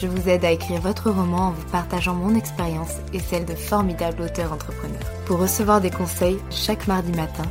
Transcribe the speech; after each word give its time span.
je 0.00 0.06
vous 0.06 0.28
aide 0.28 0.44
à 0.44 0.50
écrire 0.50 0.80
votre 0.80 1.10
roman 1.10 1.48
en 1.48 1.50
vous 1.52 1.66
partageant 1.70 2.14
mon 2.14 2.34
expérience 2.34 2.96
et 3.12 3.18
celle 3.18 3.46
de 3.46 3.54
formidables 3.54 4.22
auteurs 4.22 4.52
entrepreneurs. 4.52 5.10
Pour 5.24 5.38
recevoir 5.38 5.80
des 5.80 5.90
conseils 5.90 6.38
chaque 6.50 6.86
mardi 6.86 7.12
matin, 7.12 7.44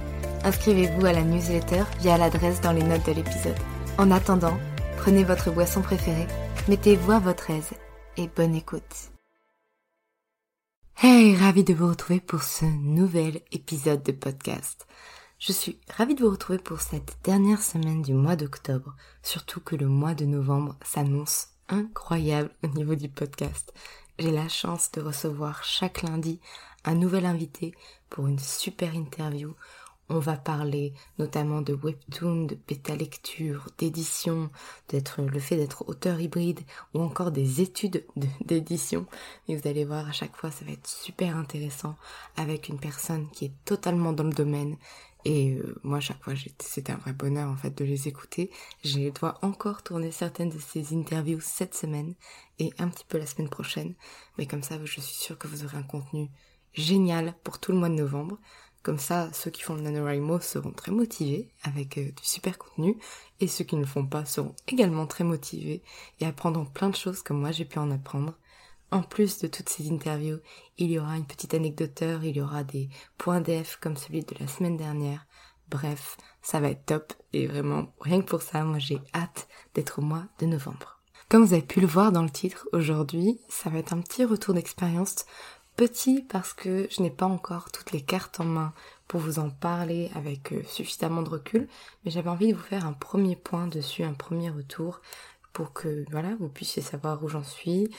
inscrivez-vous 0.43 1.05
à 1.05 1.13
la 1.13 1.23
newsletter 1.23 1.83
via 1.99 2.17
l'adresse 2.17 2.61
dans 2.61 2.71
les 2.71 2.83
notes 2.83 3.05
de 3.05 3.13
l'épisode. 3.13 3.57
En 3.97 4.11
attendant, 4.11 4.57
prenez 4.97 5.23
votre 5.23 5.51
boisson 5.51 5.81
préférée, 5.81 6.27
mettez-vous 6.67 7.11
à 7.11 7.19
votre 7.19 7.49
aise 7.49 7.71
et 8.17 8.27
bonne 8.27 8.55
écoute. 8.55 9.11
Hey, 11.01 11.35
ravi 11.35 11.63
de 11.63 11.73
vous 11.73 11.89
retrouver 11.89 12.19
pour 12.19 12.43
ce 12.43 12.65
nouvel 12.65 13.41
épisode 13.51 14.03
de 14.03 14.11
podcast. 14.11 14.85
Je 15.39 15.51
suis 15.51 15.79
ravie 15.97 16.15
de 16.15 16.23
vous 16.23 16.31
retrouver 16.31 16.59
pour 16.59 16.79
cette 16.79 17.17
dernière 17.23 17.61
semaine 17.61 18.01
du 18.01 18.13
mois 18.13 18.37
d'octobre, 18.37 18.95
surtout 19.21 19.59
que 19.59 19.75
le 19.75 19.87
mois 19.87 20.13
de 20.13 20.25
novembre 20.25 20.77
s'annonce 20.83 21.54
incroyable 21.69 22.51
au 22.63 22.67
niveau 22.67 22.95
du 22.95 23.09
podcast. 23.09 23.73
J'ai 24.19 24.31
la 24.31 24.47
chance 24.47 24.91
de 24.91 25.01
recevoir 25.01 25.63
chaque 25.63 26.01
lundi 26.01 26.39
un 26.85 26.95
nouvel 26.95 27.25
invité 27.25 27.73
pour 28.09 28.27
une 28.27 28.39
super 28.39 28.95
interview. 28.95 29.53
On 30.07 30.19
va 30.19 30.37
parler 30.37 30.93
notamment 31.17 31.61
de 31.61 31.73
webtoon, 31.73 32.45
de 32.45 32.57
bêta 32.67 32.95
lecture, 32.95 33.67
d'édition, 33.79 34.51
d'être 34.89 35.21
le 35.23 35.39
fait 35.39 35.57
d'être 35.57 35.89
auteur 35.89 36.21
hybride 36.21 36.59
ou 36.93 37.01
encore 37.01 37.31
des 37.31 37.61
études 37.61 38.05
d'édition. 38.45 39.07
Et 39.47 39.55
vous 39.55 39.67
allez 39.67 39.83
voir 39.83 40.07
à 40.07 40.11
chaque 40.11 40.35
fois 40.35 40.51
ça 40.51 40.63
va 40.63 40.71
être 40.71 40.87
super 40.87 41.35
intéressant 41.35 41.95
avec 42.37 42.69
une 42.69 42.79
personne 42.79 43.27
qui 43.31 43.45
est 43.45 43.53
totalement 43.65 44.13
dans 44.13 44.23
le 44.23 44.33
domaine 44.33 44.77
et 45.25 45.55
euh, 45.55 45.75
moi, 45.83 45.99
chaque 45.99 46.23
fois, 46.23 46.33
c'était 46.59 46.93
un 46.93 46.97
vrai 46.97 47.11
bonheur 47.11 47.49
en 47.49 47.55
fait 47.55 47.75
de 47.75 47.83
les 47.83 48.07
écouter. 48.07 48.51
Je 48.83 49.09
dois 49.09 49.39
encore 49.41 49.81
tourner 49.81 50.11
certaines 50.11 50.49
de 50.49 50.59
ces 50.59 50.95
interviews 50.95 51.41
cette 51.41 51.73
semaine 51.73 52.13
et 52.59 52.71
un 52.77 52.87
petit 52.89 53.05
peu 53.07 53.17
la 53.17 53.25
semaine 53.25 53.49
prochaine. 53.49 53.95
Mais 54.37 54.45
comme 54.45 54.61
ça, 54.61 54.77
je 54.83 54.91
suis 54.91 55.01
sûre 55.01 55.37
que 55.39 55.47
vous 55.47 55.65
aurez 55.65 55.77
un 55.77 55.83
contenu 55.83 56.29
génial 56.73 57.33
pour 57.43 57.59
tout 57.59 57.71
le 57.71 57.79
mois 57.79 57.89
de 57.89 57.95
novembre. 57.95 58.37
Comme 58.83 58.99
ça, 58.99 59.33
ceux 59.33 59.49
qui 59.49 59.63
font 59.63 59.73
le 59.73 59.81
NaNoWriMo 59.81 60.39
seront 60.41 60.71
très 60.71 60.91
motivés 60.91 61.49
avec 61.63 61.97
euh, 61.97 62.03
du 62.03 62.23
super 62.23 62.59
contenu 62.59 62.95
et 63.39 63.47
ceux 63.47 63.63
qui 63.63 63.75
ne 63.75 63.81
le 63.81 63.87
font 63.87 64.05
pas 64.05 64.25
seront 64.25 64.53
également 64.67 65.07
très 65.07 65.23
motivés 65.23 65.81
et 66.19 66.25
apprendront 66.27 66.65
plein 66.65 66.91
de 66.91 66.95
choses 66.95 67.23
comme 67.23 67.39
moi 67.39 67.51
j'ai 67.51 67.65
pu 67.65 67.79
en 67.79 67.89
apprendre. 67.89 68.35
En 68.95 69.01
plus 69.01 69.39
de 69.39 69.47
toutes 69.47 69.67
ces 69.67 69.91
interviews, 69.91 70.39
il 70.77 70.89
y 70.89 70.97
aura 70.97 71.17
une 71.17 71.25
petite 71.25 71.53
anecdoteur, 71.53 72.23
il 72.23 72.37
y 72.37 72.41
aura 72.41 72.63
des 72.63 72.87
points 73.17 73.41
d'EF 73.41 73.77
comme 73.81 73.97
celui 73.97 74.21
de 74.21 74.33
la 74.39 74.47
semaine 74.47 74.77
dernière. 74.77 75.27
Bref, 75.69 76.15
ça 76.41 76.61
va 76.61 76.69
être 76.69 76.85
top 76.85 77.11
et 77.33 77.45
vraiment, 77.45 77.93
rien 77.99 78.21
que 78.21 78.29
pour 78.29 78.41
ça, 78.41 78.63
moi 78.63 78.79
j'ai 78.79 79.01
hâte 79.13 79.49
d'être 79.73 79.99
au 79.99 80.01
mois 80.01 80.23
de 80.39 80.45
novembre. 80.45 81.01
Comme 81.27 81.43
vous 81.43 81.51
avez 81.51 81.61
pu 81.61 81.81
le 81.81 81.87
voir 81.87 82.13
dans 82.13 82.23
le 82.23 82.29
titre, 82.29 82.69
aujourd'hui, 82.71 83.37
ça 83.49 83.69
va 83.69 83.79
être 83.79 83.91
un 83.91 83.99
petit 83.99 84.23
retour 84.23 84.53
d'expérience 84.53 85.25
petit 85.75 86.21
parce 86.21 86.53
que 86.53 86.87
je 86.89 87.01
n'ai 87.01 87.11
pas 87.11 87.25
encore 87.25 87.71
toutes 87.71 87.91
les 87.91 88.01
cartes 88.01 88.39
en 88.39 88.45
main 88.45 88.71
pour 89.09 89.19
vous 89.19 89.39
en 89.39 89.49
parler 89.49 90.09
avec 90.15 90.53
euh, 90.53 90.63
suffisamment 90.63 91.21
de 91.21 91.31
recul, 91.31 91.67
mais 92.05 92.11
j'avais 92.11 92.29
envie 92.29 92.53
de 92.53 92.57
vous 92.57 92.63
faire 92.63 92.85
un 92.85 92.93
premier 92.93 93.35
point 93.35 93.67
dessus, 93.67 94.03
un 94.03 94.13
premier 94.13 94.51
retour 94.51 95.01
pour 95.51 95.73
que 95.73 96.05
voilà, 96.11 96.35
vous 96.39 96.49
puissiez 96.49 96.81
savoir 96.81 97.23
où 97.23 97.27
j'en 97.27 97.43
suis, 97.43 97.89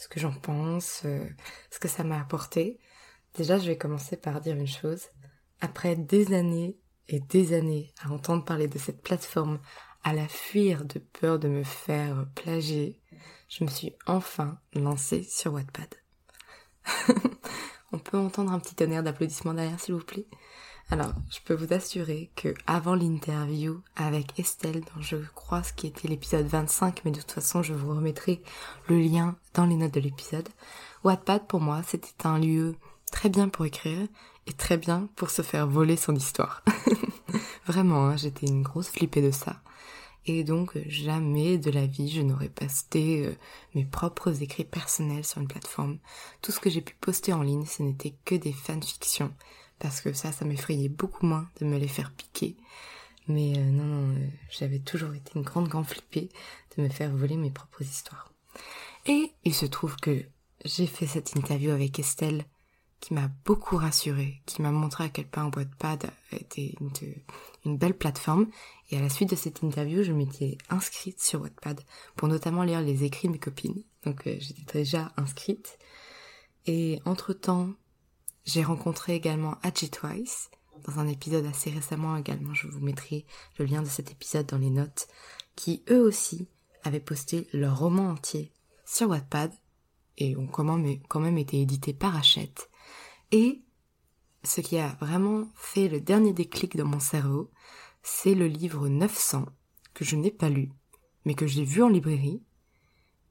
ce 0.00 0.08
que 0.08 0.18
j'en 0.18 0.32
pense, 0.32 1.02
euh, 1.04 1.28
ce 1.70 1.78
que 1.78 1.88
ça 1.88 2.04
m'a 2.04 2.18
apporté. 2.18 2.80
Déjà, 3.34 3.58
je 3.58 3.66
vais 3.66 3.76
commencer 3.76 4.16
par 4.16 4.40
dire 4.40 4.56
une 4.56 4.66
chose. 4.66 5.08
Après 5.60 5.94
des 5.94 6.32
années 6.32 6.78
et 7.08 7.20
des 7.20 7.52
années 7.52 7.92
à 8.02 8.10
entendre 8.10 8.44
parler 8.46 8.66
de 8.66 8.78
cette 8.78 9.02
plateforme, 9.02 9.60
à 10.02 10.14
la 10.14 10.26
fuir 10.26 10.86
de 10.86 10.98
peur 10.98 11.38
de 11.38 11.48
me 11.48 11.62
faire 11.64 12.26
plagier, 12.34 12.98
je 13.50 13.62
me 13.62 13.68
suis 13.68 13.94
enfin 14.06 14.58
lancée 14.72 15.22
sur 15.22 15.52
Wattpad. 15.52 15.94
On 17.92 17.98
peut 17.98 18.16
entendre 18.16 18.52
un 18.52 18.58
petit 18.58 18.74
tonnerre 18.74 19.02
d'applaudissements 19.02 19.52
derrière, 19.52 19.78
s'il 19.78 19.94
vous 19.94 20.04
plaît? 20.04 20.26
Alors, 20.92 21.12
je 21.30 21.38
peux 21.44 21.54
vous 21.54 21.72
assurer 21.72 22.30
que 22.34 22.52
avant 22.66 22.96
l'interview 22.96 23.80
avec 23.94 24.40
Estelle, 24.40 24.80
dont 24.80 25.00
je 25.00 25.18
crois 25.36 25.62
ce 25.62 25.72
qui 25.72 25.86
était 25.86 26.08
l'épisode 26.08 26.46
25, 26.46 27.02
mais 27.04 27.12
de 27.12 27.20
toute 27.20 27.30
façon, 27.30 27.62
je 27.62 27.74
vous 27.74 27.94
remettrai 27.94 28.42
le 28.88 28.98
lien 28.98 29.36
dans 29.54 29.66
les 29.66 29.76
notes 29.76 29.94
de 29.94 30.00
l'épisode. 30.00 30.48
Wattpad, 31.04 31.46
pour 31.46 31.60
moi, 31.60 31.82
c'était 31.86 32.26
un 32.26 32.40
lieu 32.40 32.74
très 33.12 33.28
bien 33.28 33.48
pour 33.48 33.66
écrire 33.66 34.08
et 34.48 34.52
très 34.52 34.78
bien 34.78 35.08
pour 35.14 35.30
se 35.30 35.42
faire 35.42 35.68
voler 35.68 35.96
son 35.96 36.16
histoire. 36.16 36.64
Vraiment, 37.66 38.06
hein, 38.06 38.16
j'étais 38.16 38.46
une 38.46 38.62
grosse 38.62 38.88
flippée 38.88 39.22
de 39.22 39.30
ça. 39.30 39.62
Et 40.26 40.42
donc, 40.42 40.76
jamais 40.88 41.56
de 41.56 41.70
la 41.70 41.86
vie, 41.86 42.10
je 42.10 42.20
n'aurais 42.20 42.48
posté 42.48 43.26
euh, 43.26 43.32
mes 43.76 43.84
propres 43.84 44.42
écrits 44.42 44.64
personnels 44.64 45.24
sur 45.24 45.40
une 45.40 45.48
plateforme. 45.48 45.98
Tout 46.42 46.50
ce 46.50 46.58
que 46.58 46.68
j'ai 46.68 46.82
pu 46.82 46.96
poster 47.00 47.32
en 47.32 47.42
ligne, 47.42 47.64
ce 47.64 47.84
n'était 47.84 48.14
que 48.24 48.34
des 48.34 48.52
fanfictions 48.52 49.32
parce 49.80 50.00
que 50.00 50.12
ça, 50.12 50.30
ça 50.30 50.44
m'effrayait 50.44 50.88
beaucoup 50.88 51.26
moins 51.26 51.48
de 51.60 51.66
me 51.66 51.78
les 51.78 51.88
faire 51.88 52.12
piquer. 52.12 52.56
Mais 53.26 53.58
euh, 53.58 53.64
non, 53.64 53.84
non, 53.84 54.14
euh, 54.14 54.28
j'avais 54.50 54.78
toujours 54.78 55.14
été 55.14 55.32
une 55.34 55.42
grande, 55.42 55.68
grande 55.68 55.86
flippée 55.86 56.28
de 56.76 56.82
me 56.82 56.88
faire 56.88 57.10
voler 57.10 57.36
mes 57.36 57.50
propres 57.50 57.82
histoires. 57.82 58.32
Et 59.06 59.32
il 59.44 59.54
se 59.54 59.66
trouve 59.66 59.96
que 59.96 60.24
j'ai 60.64 60.86
fait 60.86 61.06
cette 61.06 61.34
interview 61.34 61.70
avec 61.70 61.98
Estelle 61.98 62.44
qui 63.00 63.14
m'a 63.14 63.30
beaucoup 63.46 63.76
rassurée, 63.76 64.42
qui 64.44 64.60
m'a 64.60 64.70
montré 64.70 65.04
à 65.04 65.08
quel 65.08 65.26
point 65.26 65.50
Wattpad 65.50 66.10
était 66.32 66.74
une, 66.80 66.90
une, 67.64 67.78
belle 67.78 67.96
plateforme. 67.96 68.48
Et 68.90 68.98
à 68.98 69.00
la 69.00 69.08
suite 69.08 69.30
de 69.30 69.36
cette 69.36 69.62
interview, 69.62 70.02
je 70.02 70.12
m'étais 70.12 70.58
inscrite 70.68 71.20
sur 71.20 71.40
Wattpad 71.40 71.80
pour 72.16 72.28
notamment 72.28 72.62
lire 72.62 72.82
les 72.82 73.04
écrits 73.04 73.28
de 73.28 73.32
mes 73.32 73.38
copines. 73.38 73.82
Donc 74.04 74.26
euh, 74.26 74.36
j'étais 74.38 74.80
déjà 74.80 75.12
inscrite. 75.16 75.78
Et 76.66 77.00
entre-temps, 77.06 77.70
j'ai 78.52 78.64
rencontré 78.64 79.14
également 79.14 79.56
Adji 79.62 79.90
Twice 79.90 80.50
dans 80.84 80.98
un 80.98 81.06
épisode 81.06 81.46
assez 81.46 81.70
récemment 81.70 82.16
également. 82.16 82.52
Je 82.52 82.66
vous 82.66 82.80
mettrai 82.80 83.24
le 83.58 83.64
lien 83.64 83.80
de 83.80 83.88
cet 83.88 84.10
épisode 84.10 84.46
dans 84.46 84.58
les 84.58 84.70
notes, 84.70 85.06
qui 85.54 85.84
eux 85.88 86.00
aussi 86.00 86.48
avaient 86.82 87.00
posté 87.00 87.46
leur 87.52 87.78
roman 87.78 88.10
entier 88.10 88.52
sur 88.84 89.10
Wattpad 89.10 89.52
et 90.18 90.36
ont 90.36 90.48
quand 90.48 90.64
même, 90.64 91.00
quand 91.08 91.20
même 91.20 91.38
été 91.38 91.60
édités 91.60 91.92
par 91.92 92.16
Hachette. 92.16 92.70
Et 93.30 93.60
ce 94.42 94.60
qui 94.60 94.78
a 94.78 94.96
vraiment 95.00 95.48
fait 95.54 95.88
le 95.88 96.00
dernier 96.00 96.32
déclic 96.32 96.76
dans 96.76 96.86
mon 96.86 97.00
cerveau, 97.00 97.50
c'est 98.02 98.34
le 98.34 98.48
livre 98.48 98.88
900 98.88 99.46
que 99.94 100.04
je 100.04 100.16
n'ai 100.16 100.32
pas 100.32 100.48
lu, 100.48 100.72
mais 101.24 101.34
que 101.34 101.46
j'ai 101.46 101.64
vu 101.64 101.82
en 101.82 101.88
librairie 101.88 102.42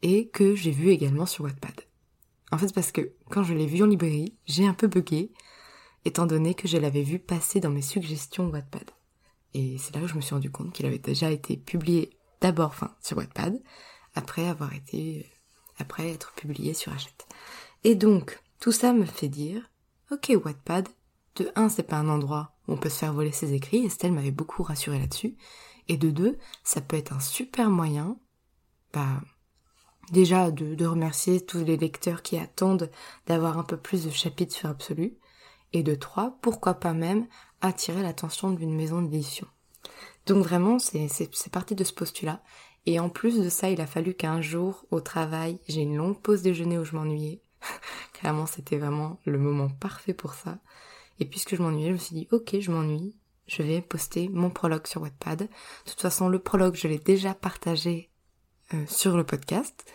et 0.02 0.30
que 0.30 0.56
j'ai 0.56 0.72
vu 0.72 0.90
également 0.92 1.26
sur 1.26 1.44
Wattpad. 1.44 1.79
En 2.52 2.58
fait, 2.58 2.74
parce 2.74 2.92
que 2.92 3.14
quand 3.30 3.44
je 3.44 3.54
l'ai 3.54 3.68
vu 3.68 3.84
en 3.84 3.88
librairie, 3.88 4.36
j'ai 4.46 4.66
un 4.66 4.74
peu 4.74 4.88
bugué 4.88 5.32
étant 6.06 6.26
donné 6.26 6.54
que 6.54 6.68
je 6.68 6.78
l'avais 6.78 7.04
vu 7.04 7.20
passer 7.20 7.60
dans 7.60 7.70
mes 7.70 7.82
suggestions 7.82 8.50
Wattpad. 8.50 8.92
Et 9.54 9.78
c'est 9.78 9.94
là 9.96 10.02
que 10.02 10.08
je 10.08 10.16
me 10.16 10.22
suis 10.22 10.34
rendu 10.34 10.52
compte 10.52 10.74
qu'il 10.74 10.86
avait 10.86 11.00
déjà 11.00 11.32
été 11.32 11.58
publié 11.58 12.18
d'abord, 12.42 12.70
enfin, 12.70 12.96
sur 13.02 13.18
Wattpad, 13.18 13.62
après 14.16 14.48
avoir 14.48 14.74
été, 14.74 15.30
après 15.78 16.10
être 16.10 16.34
publié 16.34 16.74
sur 16.74 16.94
Hachette. 16.94 17.28
Et 17.84 17.96
donc, 17.96 18.42
tout 18.60 18.72
ça 18.72 18.94
me 18.94 19.06
fait 19.06 19.30
dire, 19.30 19.70
ok, 20.12 20.32
Wattpad, 20.44 20.88
de 21.36 21.52
un, 21.56 21.70
c'est 21.70 21.84
pas 21.84 21.98
un 21.98 22.10
endroit 22.10 22.56
où 22.68 22.74
on 22.74 22.78
peut 22.78 22.90
se 22.90 23.00
faire 23.00 23.14
voler 23.14 23.32
ses 23.32 23.54
écrits, 23.54 23.86
Estelle 23.86 24.12
m'avait 24.12 24.32
beaucoup 24.32 24.64
rassuré 24.64 25.00
là-dessus, 25.00 25.36
et 25.88 25.98
de 25.98 26.12
deux, 26.12 26.38
ça 26.64 26.82
peut 26.82 26.98
être 26.98 27.14
un 27.14 27.20
super 27.20 27.70
moyen, 27.70 28.18
bah, 28.94 29.22
déjà 30.12 30.52
de, 30.52 30.86
remercier 30.86 31.42
tous 31.42 31.64
les 31.64 31.78
lecteurs 31.78 32.22
qui 32.22 32.38
attendent 32.38 32.90
d'avoir 33.28 33.58
un 33.58 33.64
peu 33.64 33.78
plus 33.78 34.06
de 34.06 34.10
chapitres 34.10 34.56
sur 34.56 34.70
Absolu, 34.70 35.18
et 35.74 35.84
de 35.84 35.96
trois, 35.96 36.38
pourquoi 36.42 36.76
pas 36.76 36.94
même 36.94 37.28
attirer 37.62 38.02
l'attention 38.02 38.52
d'une 38.52 38.76
maison 38.76 39.02
d'édition. 39.02 39.48
Donc 40.26 40.44
vraiment, 40.44 40.80
c'est 40.80 41.52
parti 41.52 41.76
de 41.76 41.84
ce 41.84 41.94
postulat. 41.94 42.42
Et 42.86 43.00
en 43.00 43.10
plus 43.10 43.40
de 43.40 43.50
ça, 43.50 43.70
il 43.70 43.82
a 43.82 43.88
fallu 43.88 44.14
qu'un 44.14 44.42
jour, 44.42 44.86
au 44.90 45.02
travail, 45.02 45.60
j'ai 45.68 45.82
une 45.82 45.98
longue 45.98 46.20
pause 46.20 46.42
déjeuner 46.42 46.78
où 46.78 46.86
je 46.86 46.96
m'ennuyais. 46.96 47.42
Clairement, 48.14 48.46
c'était 48.46 48.78
vraiment 48.78 49.20
le 49.26 49.38
moment 49.38 49.70
parfait 49.70 50.14
pour 50.14 50.34
ça. 50.34 50.60
Et 51.20 51.26
puisque 51.26 51.56
je 51.56 51.62
m'ennuyais, 51.62 51.90
je 51.90 51.94
me 51.94 51.98
suis 51.98 52.16
dit, 52.16 52.28
ok, 52.32 52.60
je 52.60 52.72
m'ennuie, 52.72 53.18
je 53.48 53.64
vais 53.64 53.82
poster 53.82 54.30
mon 54.30 54.50
prologue 54.50 54.88
sur 54.88 55.02
Wattpad. 55.02 55.40
De 55.40 55.48
toute 55.86 56.02
façon, 56.02 56.30
le 56.30 56.40
prologue, 56.40 56.76
je 56.76 56.88
l'ai 56.88 57.00
déjà 57.00 57.34
partagé 57.34 58.10
euh, 58.74 58.86
sur 58.88 59.18
le 59.18 59.24
podcast. 59.24 59.86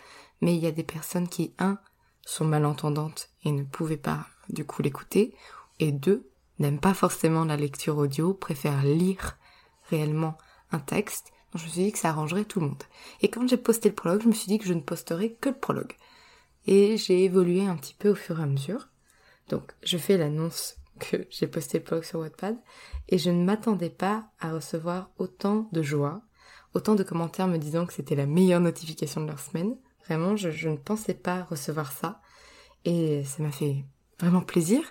Mais 0.41 0.55
il 0.55 0.61
y 0.61 0.67
a 0.67 0.71
des 0.71 0.83
personnes 0.83 1.27
qui, 1.27 1.53
un, 1.59 1.79
sont 2.25 2.45
malentendantes 2.45 3.29
et 3.43 3.51
ne 3.51 3.63
pouvaient 3.63 3.97
pas, 3.97 4.27
du 4.49 4.65
coup, 4.65 4.81
l'écouter. 4.81 5.35
Et 5.79 5.91
deux, 5.91 6.29
n'aiment 6.59 6.79
pas 6.79 6.93
forcément 6.93 7.45
la 7.45 7.57
lecture 7.57 7.97
audio, 7.97 8.33
préfèrent 8.33 8.83
lire 8.83 9.37
réellement 9.89 10.37
un 10.71 10.79
texte. 10.79 11.31
Donc 11.51 11.61
je 11.61 11.67
me 11.67 11.71
suis 11.71 11.83
dit 11.83 11.91
que 11.91 11.99
ça 11.99 12.09
arrangerait 12.09 12.45
tout 12.45 12.59
le 12.59 12.67
monde. 12.67 12.83
Et 13.21 13.29
quand 13.29 13.47
j'ai 13.47 13.57
posté 13.57 13.89
le 13.89 13.95
prologue, 13.95 14.23
je 14.23 14.27
me 14.27 14.33
suis 14.33 14.47
dit 14.47 14.57
que 14.57 14.65
je 14.65 14.73
ne 14.73 14.81
posterais 14.81 15.31
que 15.31 15.49
le 15.49 15.57
prologue. 15.57 15.93
Et 16.67 16.97
j'ai 16.97 17.23
évolué 17.23 17.65
un 17.65 17.75
petit 17.75 17.93
peu 17.93 18.09
au 18.09 18.15
fur 18.15 18.39
et 18.39 18.43
à 18.43 18.47
mesure. 18.47 18.89
Donc 19.49 19.73
je 19.83 19.97
fais 19.97 20.17
l'annonce 20.17 20.77
que 20.99 21.27
j'ai 21.29 21.47
posté 21.47 21.77
le 21.77 21.83
prologue 21.83 22.03
sur 22.03 22.19
Wattpad 22.19 22.57
et 23.09 23.17
je 23.17 23.29
ne 23.29 23.43
m'attendais 23.43 23.89
pas 23.89 24.29
à 24.39 24.51
recevoir 24.51 25.11
autant 25.17 25.69
de 25.71 25.81
joie, 25.81 26.21
autant 26.75 26.93
de 26.93 27.03
commentaires 27.03 27.47
me 27.47 27.57
disant 27.57 27.85
que 27.85 27.93
c'était 27.93 28.15
la 28.15 28.25
meilleure 28.25 28.59
notification 28.59 29.21
de 29.21 29.27
leur 29.27 29.39
semaine. 29.39 29.75
Vraiment, 30.05 30.35
je, 30.35 30.69
ne 30.69 30.75
pensais 30.75 31.15
pas 31.15 31.43
recevoir 31.43 31.91
ça 31.91 32.21
et 32.83 33.23
ça 33.23 33.41
m'a 33.41 33.51
fait 33.51 33.85
vraiment 34.19 34.41
plaisir. 34.41 34.81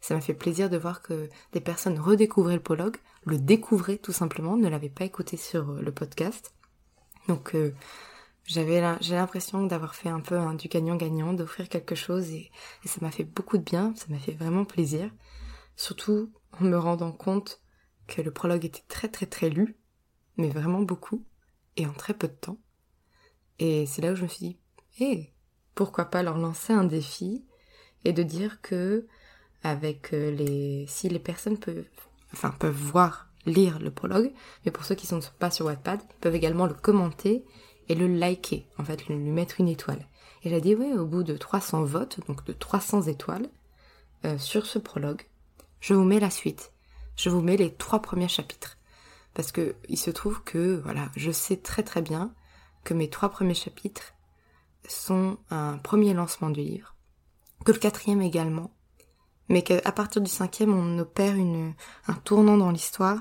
Ça 0.00 0.14
m'a 0.14 0.20
fait 0.20 0.34
plaisir 0.34 0.68
de 0.68 0.78
voir 0.78 1.02
que 1.02 1.28
des 1.52 1.60
personnes 1.60 1.98
redécouvraient 1.98 2.56
le 2.56 2.62
prologue, 2.62 2.96
le 3.24 3.38
découvraient 3.38 3.98
tout 3.98 4.12
simplement, 4.12 4.56
ne 4.56 4.68
l'avaient 4.68 4.88
pas 4.88 5.04
écouté 5.04 5.36
sur 5.36 5.70
euh, 5.70 5.80
le 5.80 5.92
podcast. 5.92 6.54
Donc 7.28 7.54
euh, 7.54 7.74
j'avais 8.44 8.82
j'ai 9.00 9.14
l'impression 9.14 9.64
d'avoir 9.66 9.94
fait 9.94 10.08
un 10.08 10.20
peu 10.20 10.36
un, 10.36 10.54
du 10.54 10.68
gagnant-gagnant, 10.68 11.34
d'offrir 11.34 11.68
quelque 11.68 11.94
chose 11.94 12.30
et, 12.30 12.50
et 12.84 12.88
ça 12.88 12.98
m'a 13.00 13.10
fait 13.10 13.24
beaucoup 13.24 13.58
de 13.58 13.62
bien, 13.62 13.94
ça 13.96 14.06
m'a 14.08 14.18
fait 14.18 14.32
vraiment 14.32 14.64
plaisir. 14.64 15.10
Surtout 15.76 16.32
en 16.58 16.64
me 16.64 16.76
rendant 16.76 17.12
compte 17.12 17.60
que 18.06 18.22
le 18.22 18.30
prologue 18.30 18.64
était 18.64 18.84
très 18.88 19.08
très 19.08 19.26
très 19.26 19.50
lu, 19.50 19.76
mais 20.36 20.48
vraiment 20.48 20.82
beaucoup, 20.82 21.24
et 21.76 21.86
en 21.86 21.92
très 21.92 22.14
peu 22.14 22.28
de 22.28 22.32
temps. 22.32 22.58
Et 23.58 23.86
c'est 23.86 24.02
là 24.02 24.12
où 24.12 24.16
je 24.16 24.22
me 24.22 24.28
suis 24.28 24.46
dit, 24.46 24.58
hé, 25.00 25.32
pourquoi 25.74 26.06
pas 26.06 26.22
leur 26.22 26.38
lancer 26.38 26.72
un 26.72 26.84
défi 26.84 27.44
et 28.04 28.12
de 28.12 28.22
dire 28.22 28.60
que 28.60 29.06
avec 29.62 30.12
euh, 30.12 30.30
les 30.30 30.86
si 30.88 31.08
les 31.08 31.18
personnes 31.18 31.58
peuvent 31.58 31.86
enfin 32.32 32.50
peuvent 32.50 32.74
voir 32.74 33.28
lire 33.46 33.78
le 33.78 33.90
prologue, 33.90 34.32
mais 34.64 34.72
pour 34.72 34.84
ceux 34.84 34.94
qui 34.94 35.12
ne 35.14 35.20
sont 35.20 35.30
pas 35.38 35.50
sur 35.50 35.66
Wattpad, 35.66 36.00
ils 36.02 36.20
peuvent 36.20 36.34
également 36.34 36.66
le 36.66 36.74
commenter 36.74 37.44
et 37.88 37.94
le 37.94 38.06
liker, 38.06 38.66
en 38.78 38.84
fait, 38.84 39.06
lui 39.06 39.16
mettre 39.16 39.60
une 39.60 39.68
étoile. 39.68 40.08
Et 40.42 40.50
j'ai 40.50 40.60
dit, 40.60 40.74
ouais, 40.74 40.92
au 40.92 41.06
bout 41.06 41.22
de 41.22 41.36
300 41.36 41.84
votes, 41.84 42.20
donc 42.26 42.44
de 42.44 42.52
300 42.52 43.02
étoiles, 43.02 43.48
euh, 44.24 44.38
sur 44.38 44.66
ce 44.66 44.78
prologue, 44.78 45.22
je 45.80 45.94
vous 45.94 46.04
mets 46.04 46.20
la 46.20 46.30
suite. 46.30 46.72
Je 47.16 47.28
vous 47.28 47.42
mets 47.42 47.56
les 47.56 47.72
trois 47.74 48.00
premiers 48.00 48.28
chapitres. 48.28 48.73
Parce 49.34 49.52
que 49.52 49.74
il 49.88 49.98
se 49.98 50.10
trouve 50.10 50.42
que, 50.42 50.80
voilà, 50.82 51.10
je 51.16 51.30
sais 51.30 51.56
très 51.56 51.82
très 51.82 52.02
bien 52.02 52.34
que 52.84 52.94
mes 52.94 53.10
trois 53.10 53.30
premiers 53.30 53.54
chapitres 53.54 54.14
sont 54.88 55.38
un 55.50 55.78
premier 55.78 56.14
lancement 56.14 56.50
du 56.50 56.60
livre, 56.60 56.94
que 57.64 57.72
le 57.72 57.78
quatrième 57.78 58.22
également, 58.22 58.70
mais 59.48 59.62
qu'à 59.62 59.92
partir 59.92 60.22
du 60.22 60.30
cinquième, 60.30 60.72
on 60.72 60.98
opère 60.98 61.34
une, 61.34 61.74
un 62.06 62.14
tournant 62.14 62.56
dans 62.56 62.70
l'histoire. 62.70 63.18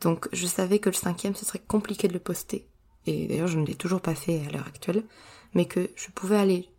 Donc 0.00 0.28
je 0.32 0.46
savais 0.46 0.78
que 0.78 0.88
le 0.88 0.94
cinquième, 0.94 1.34
ce 1.34 1.44
serait 1.44 1.62
compliqué 1.66 2.08
de 2.08 2.12
le 2.12 2.20
poster. 2.20 2.68
Et 3.06 3.26
d'ailleurs, 3.26 3.48
je 3.48 3.58
ne 3.58 3.66
l'ai 3.66 3.74
toujours 3.74 4.00
pas 4.00 4.14
fait 4.14 4.46
à 4.46 4.50
l'heure 4.50 4.66
actuelle. 4.66 5.04
Mais 5.54 5.66
que 5.66 5.90
je 5.96 6.10
pouvais 6.10 6.36
aller 6.36 6.70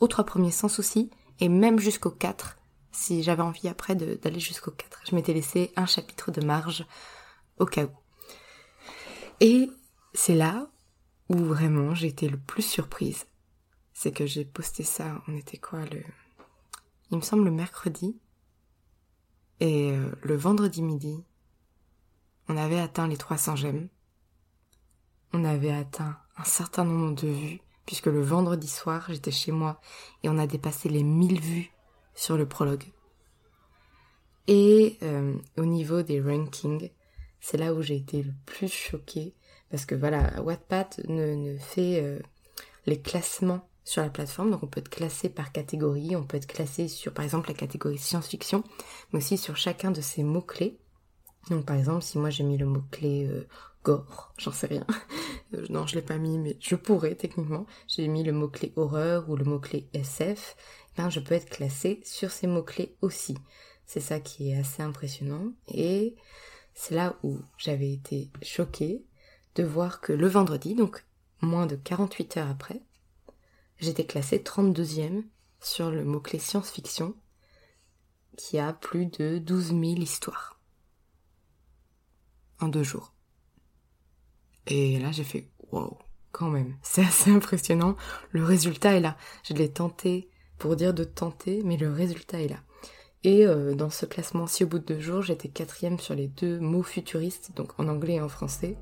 aux 0.00 0.08
trois 0.08 0.24
premiers 0.24 0.50
sans 0.50 0.68
souci, 0.68 1.10
et 1.40 1.48
même 1.48 1.78
jusqu'au 1.78 2.10
4, 2.10 2.56
si 2.92 3.22
j'avais 3.22 3.42
envie 3.42 3.68
après 3.68 3.94
d'aller 3.94 4.40
jusqu'au 4.40 4.70
4. 4.70 5.02
Je 5.08 5.14
m'étais 5.14 5.32
laissé 5.32 5.72
un 5.76 5.86
chapitre 5.86 6.30
de 6.30 6.44
marge 6.44 6.86
au 7.58 7.66
cas 7.66 7.84
où. 7.84 8.05
Et 9.40 9.70
c'est 10.14 10.34
là 10.34 10.68
où 11.28 11.36
vraiment 11.36 11.94
j'ai 11.94 12.08
été 12.08 12.28
le 12.28 12.38
plus 12.38 12.62
surprise. 12.62 13.26
C'est 13.92 14.12
que 14.12 14.26
j'ai 14.26 14.44
posté 14.44 14.82
ça, 14.82 15.22
on 15.28 15.36
était 15.36 15.58
quoi 15.58 15.84
le 15.86 16.02
il 17.10 17.18
me 17.18 17.22
semble 17.22 17.44
le 17.44 17.50
mercredi. 17.50 18.16
Et 19.60 19.92
euh, 19.92 20.10
le 20.22 20.36
vendredi 20.36 20.82
midi, 20.82 21.24
on 22.48 22.56
avait 22.56 22.80
atteint 22.80 23.06
les 23.06 23.16
300 23.16 23.56
j'aime. 23.56 23.88
On 25.32 25.44
avait 25.44 25.72
atteint 25.72 26.18
un 26.36 26.44
certain 26.44 26.84
nombre 26.84 27.14
de 27.14 27.28
vues, 27.28 27.60
puisque 27.86 28.06
le 28.06 28.22
vendredi 28.22 28.68
soir, 28.68 29.06
j'étais 29.08 29.30
chez 29.30 29.52
moi 29.52 29.80
et 30.22 30.28
on 30.28 30.38
a 30.38 30.46
dépassé 30.46 30.88
les 30.88 31.02
1000 31.02 31.40
vues 31.40 31.70
sur 32.14 32.36
le 32.36 32.46
prologue. 32.46 32.84
Et 34.46 34.98
euh, 35.02 35.34
au 35.56 35.64
niveau 35.64 36.02
des 36.02 36.20
rankings, 36.20 36.90
c'est 37.48 37.58
là 37.58 37.72
où 37.72 37.80
j'ai 37.80 37.94
été 37.94 38.24
le 38.24 38.32
plus 38.44 38.66
choquée, 38.66 39.32
parce 39.70 39.86
que 39.86 39.94
voilà, 39.94 40.42
Wattpad 40.42 41.04
ne, 41.06 41.36
ne 41.36 41.56
fait 41.56 42.02
euh, 42.02 42.18
les 42.86 43.00
classements 43.00 43.68
sur 43.84 44.02
la 44.02 44.10
plateforme. 44.10 44.50
Donc 44.50 44.64
on 44.64 44.66
peut 44.66 44.80
être 44.80 44.88
classé 44.88 45.28
par 45.28 45.52
catégorie, 45.52 46.16
on 46.16 46.24
peut 46.24 46.38
être 46.38 46.48
classé 46.48 46.88
sur 46.88 47.14
par 47.14 47.24
exemple 47.24 47.46
la 47.46 47.54
catégorie 47.54 47.98
science-fiction, 47.98 48.64
mais 49.12 49.18
aussi 49.18 49.38
sur 49.38 49.56
chacun 49.56 49.92
de 49.92 50.00
ces 50.00 50.24
mots-clés. 50.24 50.76
Donc 51.48 51.66
par 51.66 51.76
exemple 51.76 52.02
si 52.02 52.18
moi 52.18 52.30
j'ai 52.30 52.42
mis 52.42 52.58
le 52.58 52.66
mot-clé 52.66 53.28
euh, 53.30 53.46
gore, 53.84 54.34
j'en 54.38 54.50
sais 54.50 54.66
rien. 54.66 54.84
Euh, 55.54 55.64
non 55.70 55.86
je 55.86 55.94
l'ai 55.94 56.02
pas 56.02 56.18
mis 56.18 56.38
mais 56.38 56.56
je 56.58 56.74
pourrais 56.74 57.14
techniquement. 57.14 57.64
J'ai 57.86 58.08
mis 58.08 58.24
le 58.24 58.32
mot-clé 58.32 58.72
horreur 58.74 59.30
ou 59.30 59.36
le 59.36 59.44
mot-clé 59.44 59.88
SF. 59.92 60.56
Ben 60.96 61.10
je 61.10 61.20
peux 61.20 61.36
être 61.36 61.48
classé 61.48 62.00
sur 62.02 62.32
ces 62.32 62.48
mots-clés 62.48 62.96
aussi. 63.02 63.38
C'est 63.84 64.00
ça 64.00 64.18
qui 64.18 64.50
est 64.50 64.58
assez 64.58 64.82
impressionnant. 64.82 65.52
Et 65.68 66.16
c'est 66.76 66.94
là 66.94 67.16
où 67.22 67.40
j'avais 67.56 67.90
été 67.90 68.30
choquée 68.42 69.02
de 69.56 69.64
voir 69.64 70.00
que 70.00 70.12
le 70.12 70.28
vendredi, 70.28 70.74
donc 70.74 71.04
moins 71.40 71.66
de 71.66 71.74
48 71.74 72.36
heures 72.36 72.50
après, 72.50 72.82
j'étais 73.78 74.04
classée 74.04 74.38
32e 74.38 75.24
sur 75.58 75.90
le 75.90 76.04
mot-clé 76.04 76.38
science-fiction, 76.38 77.16
qui 78.36 78.58
a 78.58 78.74
plus 78.74 79.06
de 79.06 79.38
12 79.38 79.68
000 79.68 79.82
histoires. 79.96 80.60
En 82.60 82.68
deux 82.68 82.82
jours. 82.82 83.14
Et 84.66 84.98
là, 84.98 85.12
j'ai 85.12 85.24
fait, 85.24 85.50
wow, 85.72 85.96
quand 86.30 86.50
même, 86.50 86.76
c'est 86.82 87.04
assez 87.04 87.30
impressionnant. 87.30 87.96
Le 88.30 88.44
résultat 88.44 88.92
est 88.92 89.00
là. 89.00 89.16
Je 89.44 89.54
l'ai 89.54 89.72
tenté 89.72 90.30
pour 90.58 90.76
dire 90.76 90.92
de 90.92 91.04
tenter, 91.04 91.62
mais 91.64 91.78
le 91.78 91.90
résultat 91.90 92.42
est 92.42 92.48
là. 92.48 92.62
Et 93.26 93.44
euh, 93.44 93.74
dans 93.74 93.90
ce 93.90 94.06
classement-ci, 94.06 94.64
au 94.64 94.68
bout 94.68 94.78
de 94.78 94.94
deux 94.94 95.00
jours, 95.00 95.20
j'étais 95.20 95.48
quatrième 95.48 95.98
sur 95.98 96.14
les 96.14 96.28
deux 96.28 96.58
mots 96.58 96.82
futuristes, 96.82 97.50
donc 97.54 97.78
en 97.78 97.88
anglais 97.88 98.14
et 98.14 98.20
en 98.22 98.28
français. 98.30 98.78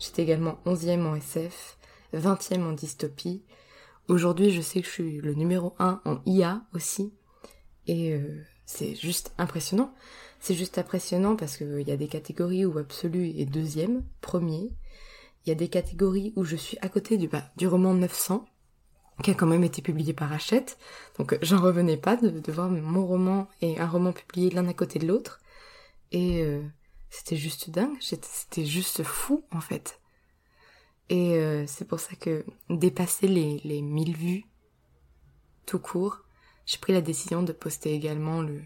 J'étais 0.00 0.22
également 0.22 0.58
onzième 0.66 1.06
en 1.06 1.14
SF, 1.14 1.78
vingtième 2.12 2.66
en 2.66 2.72
dystopie, 2.72 3.44
Aujourd'hui, 4.08 4.50
je 4.50 4.60
sais 4.60 4.80
que 4.80 4.86
je 4.86 4.92
suis 4.92 5.20
le 5.20 5.34
numéro 5.34 5.74
1 5.78 6.00
en 6.04 6.20
IA 6.26 6.62
aussi. 6.74 7.12
Et 7.86 8.12
euh, 8.12 8.44
c'est 8.66 8.94
juste 8.94 9.32
impressionnant. 9.38 9.94
C'est 10.40 10.54
juste 10.54 10.76
impressionnant 10.76 11.36
parce 11.36 11.56
qu'il 11.56 11.82
y 11.86 11.92
a 11.92 11.96
des 11.96 12.08
catégories 12.08 12.66
où 12.66 12.76
Absolu 12.78 13.28
est 13.28 13.46
deuxième, 13.46 14.02
premier. 14.20 14.70
Il 15.44 15.48
y 15.48 15.52
a 15.52 15.54
des 15.54 15.68
catégories 15.68 16.32
où 16.34 16.44
je 16.44 16.56
suis 16.56 16.78
à 16.82 16.88
côté 16.88 17.16
du, 17.16 17.28
bah, 17.28 17.44
du 17.56 17.68
roman 17.68 17.94
900, 17.94 18.44
qui 19.22 19.30
a 19.30 19.34
quand 19.34 19.46
même 19.46 19.64
été 19.64 19.82
publié 19.82 20.12
par 20.12 20.32
Hachette. 20.32 20.78
Donc 21.18 21.36
j'en 21.42 21.60
revenais 21.60 21.96
pas 21.96 22.16
de, 22.16 22.52
voir 22.52 22.68
mon 22.70 23.06
roman 23.06 23.48
et 23.60 23.78
un 23.78 23.86
roman 23.86 24.12
publié 24.12 24.50
l'un 24.50 24.66
à 24.68 24.74
côté 24.74 24.98
de 24.98 25.06
l'autre. 25.06 25.40
Et 26.12 26.42
euh, 26.42 26.62
c'était 27.10 27.36
juste 27.36 27.70
dingue, 27.70 27.96
c'était 28.00 28.64
juste 28.64 29.02
fou 29.02 29.44
en 29.50 29.60
fait. 29.60 30.00
Et 31.08 31.34
euh, 31.34 31.64
c'est 31.66 31.86
pour 31.86 32.00
ça 32.00 32.14
que 32.16 32.44
dépasser 32.70 33.28
les, 33.28 33.60
les 33.64 33.82
1000 33.82 34.16
vues 34.16 34.44
tout 35.66 35.78
court, 35.78 36.18
j'ai 36.66 36.78
pris 36.78 36.92
la 36.92 37.00
décision 37.00 37.42
de 37.42 37.52
poster 37.52 37.92
également 37.92 38.40
le, 38.40 38.62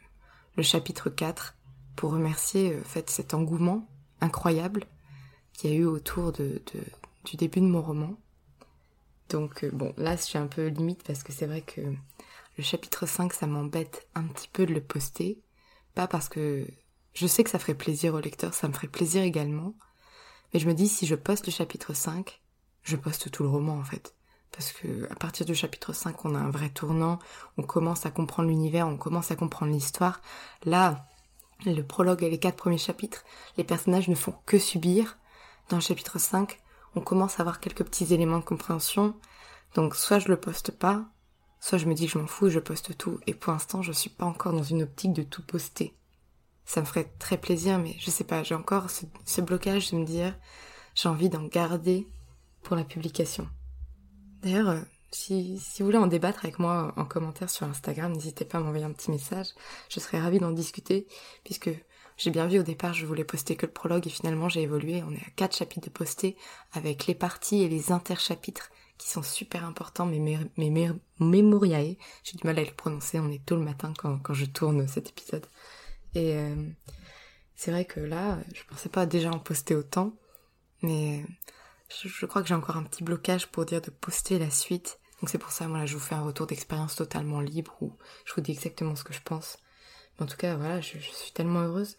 le 0.57 0.63
chapitre 0.63 1.11
4 1.11 1.57
pour 1.95 2.13
remercier 2.13 2.73
euh, 2.73 2.81
en 2.81 2.85
fait 2.85 3.11
cet 3.11 3.35
engouement 3.35 3.89
incroyable 4.21 4.85
qu'il 5.53 5.71
y 5.71 5.73
a 5.75 5.77
eu 5.77 5.85
autour 5.85 6.33
de, 6.33 6.63
du 7.25 7.37
début 7.37 7.61
de 7.61 7.67
mon 7.67 7.83
roman. 7.83 8.17
Donc 9.29 9.65
euh, 9.65 9.71
bon, 9.73 9.93
là 9.97 10.17
je 10.17 10.23
suis 10.23 10.39
un 10.39 10.47
peu 10.47 10.67
limite 10.69 11.03
parce 11.03 11.23
que 11.23 11.33
c'est 11.33 11.47
vrai 11.47 11.63
que 11.63 11.81
le 11.81 12.65
chapitre 12.65 13.07
5 13.07 13.33
ça 13.33 13.47
m'embête 13.47 14.09
un 14.15 14.25
petit 14.25 14.49
peu 14.49 14.67
de 14.67 14.75
le 14.75 14.81
poster. 14.81 15.39
Pas 15.95 16.07
parce 16.07 16.29
que 16.29 16.67
je 17.15 17.27
sais 17.27 17.45
que 17.45 17.51
ça 17.51 17.59
ferait 17.59 17.75
plaisir 17.75 18.15
au 18.15 18.21
lecteur, 18.21 18.55
ça 18.55 18.69
me 18.69 18.73
ferait 18.73 18.89
plaisir 18.89 19.23
également. 19.23 19.75
Mais 20.53 20.61
je 20.61 20.69
me 20.69 20.75
dis 20.75 20.89
si 20.89 21.07
je 21.07 21.15
poste 21.15 21.47
le 21.47 21.53
chapitre 21.53 21.95
5, 21.95 22.41
je 22.83 22.97
poste 22.97 23.31
tout 23.31 23.43
le 23.43 23.49
roman 23.49 23.79
en 23.79 23.85
fait. 23.85 24.15
Parce 24.53 24.73
que 24.73 25.11
à 25.11 25.15
partir 25.15 25.45
du 25.45 25.55
chapitre 25.55 25.93
5, 25.93 26.25
on 26.25 26.35
a 26.35 26.39
un 26.39 26.51
vrai 26.51 26.71
tournant, 26.71 27.19
on 27.59 27.63
commence 27.63 28.07
à 28.07 28.11
comprendre 28.11 28.49
l'univers, 28.49 28.87
on 28.87 28.97
commence 28.97 29.31
à 29.31 29.37
comprendre 29.37 29.73
l'histoire. 29.73 30.21
Là, 30.65 31.07
le 31.65 31.83
prologue 31.83 32.23
et 32.23 32.31
les 32.31 32.39
quatre 32.39 32.57
premiers 32.57 32.79
chapitres, 32.79 33.25
les 33.57 33.65
personnages 33.65 34.09
ne 34.09 34.15
font 34.15 34.35
que 34.47 34.59
subir. 34.59 35.19
Dans 35.69 35.77
le 35.77 35.83
chapitre 35.83 36.19
5, 36.19 36.61
on 36.97 37.01
commence 37.01 37.39
à 37.39 37.43
avoir 37.43 37.61
quelques 37.61 37.85
petits 37.85 38.13
éléments 38.13 38.39
de 38.39 38.45
compréhension. 38.45 39.15
Donc 39.75 39.95
soit 39.95 40.19
je 40.19 40.29
le 40.29 40.41
poste 40.41 40.73
pas, 40.73 41.05
soit 41.61 41.79
je 41.79 41.87
me 41.87 41.95
dis 41.95 42.07
que 42.07 42.13
je 42.13 42.19
m'en 42.19 42.27
fous 42.27 42.49
je 42.49 42.59
poste 42.59 42.97
tout. 42.97 43.21
Et 43.27 43.35
pour 43.35 43.53
l'instant, 43.53 43.83
je 43.83 43.93
suis 43.93 44.11
pas 44.11 44.25
encore 44.25 44.53
dans 44.53 44.63
une 44.63 44.83
optique 44.83 45.13
de 45.13 45.23
tout 45.23 45.43
poster. 45.43 45.95
Ça 46.65 46.81
me 46.81 46.87
ferait 46.87 47.13
très 47.19 47.37
plaisir, 47.37 47.79
mais 47.79 47.95
je 47.99 48.11
sais 48.11 48.25
pas, 48.25 48.43
j'ai 48.43 48.57
encore 48.57 48.91
ce, 48.91 49.05
ce 49.25 49.41
blocage 49.41 49.93
de 49.93 49.99
me 49.99 50.05
dire, 50.05 50.35
j'ai 50.97 51.09
envie 51.09 51.29
d'en 51.29 51.45
garder 51.45 52.09
pour 52.63 52.75
la 52.75 52.83
publication. 52.83 53.47
D'ailleurs, 54.43 54.71
euh, 54.71 54.81
si, 55.13 55.59
si, 55.59 55.83
vous 55.83 55.87
voulez 55.87 55.99
en 55.99 56.09
débattre 56.09 56.45
avec 56.45 56.59
moi 56.59 56.93
en 56.97 57.05
commentaire 57.05 57.51
sur 57.51 57.67
Instagram, 57.67 58.13
n'hésitez 58.13 58.45
pas 58.45 58.59
à 58.59 58.61
m'envoyer 58.61 58.85
un 58.85 58.93
petit 58.93 59.11
message. 59.11 59.49
Je 59.89 60.01
serais 60.01 60.21
ravie 60.21 60.41
d'en 60.41 60.51
discuter, 60.51 61.07
puisque 61.45 61.71
j'ai 62.17 62.31
bien 62.31 62.47
vu 62.47 62.59
au 62.59 62.63
départ, 62.63 62.95
je 62.95 63.07
voulais 63.07 63.25
poster 63.25 63.57
que 63.57 63.67
le 63.67 63.73
prologue 63.73 64.07
et 64.07 64.11
finalement 64.11 64.49
j'ai 64.49 64.63
évolué. 64.63 65.03
On 65.03 65.13
est 65.13 65.27
à 65.27 65.31
quatre 65.37 65.57
chapitres 65.57 65.87
de 65.89 65.93
postés 65.93 66.37
avec 66.73 67.07
les 67.07 67.15
parties 67.15 67.63
et 67.63 67.69
les 67.69 67.93
interchapitres 67.93 68.71
qui 68.99 69.09
sont 69.09 69.23
super 69.23 69.65
importants, 69.65 70.07
mais, 70.07 70.39
mémoriae. 71.21 71.97
J'ai 72.25 72.39
du 72.39 72.47
mal 72.47 72.59
à 72.59 72.63
les 72.63 72.71
prononcer, 72.71 73.21
on 73.21 73.31
est 73.31 73.45
tôt 73.45 73.57
le 73.57 73.63
matin 73.63 73.93
quand, 73.99 74.19
quand 74.19 74.35
je 74.35 74.47
tourne 74.47 74.89
cet 74.89 75.11
épisode. 75.11 75.47
Et 76.15 76.35
euh, 76.35 76.55
c'est 77.55 77.71
vrai 77.71 77.85
que 77.85 78.01
là, 78.01 78.39
je 78.55 78.63
pensais 78.65 78.89
pas 78.89 79.05
déjà 79.05 79.31
en 79.31 79.39
poster 79.39 79.75
autant, 79.75 80.15
mais 80.83 81.25
je, 81.89 82.27
crois 82.27 82.43
que 82.43 82.49
j'ai 82.49 82.55
encore 82.55 82.77
un 82.77 82.83
petit 82.83 83.05
blocage 83.05 83.47
pour 83.49 83.65
dire 83.65 83.81
de 83.81 83.91
poster 83.91 84.39
la 84.39 84.51
suite. 84.51 84.99
Donc 85.21 85.31
c'est 85.31 85.39
pour 85.39 85.53
ça, 85.53 85.69
moi 85.69 85.79
là, 85.79 85.87
je 85.87 85.95
vous 85.95 86.01
fais 86.01 86.15
un 86.15 86.23
retour 86.23 86.47
d'expérience 86.47 86.97
totalement 86.97 87.41
libre 87.41 87.77
où 87.81 87.93
je 88.25 88.35
vous 88.35 88.41
dis 88.41 88.53
exactement 88.53 88.97
ce 88.97 89.05
que 89.05 89.13
je 89.13 89.23
pense. 89.23 89.59
Mais 90.19 90.25
en 90.25 90.27
tout 90.27 90.37
cas, 90.37 90.57
voilà, 90.57 90.81
je, 90.81 90.99
suis 90.99 91.33
tellement 91.33 91.61
heureuse. 91.61 91.97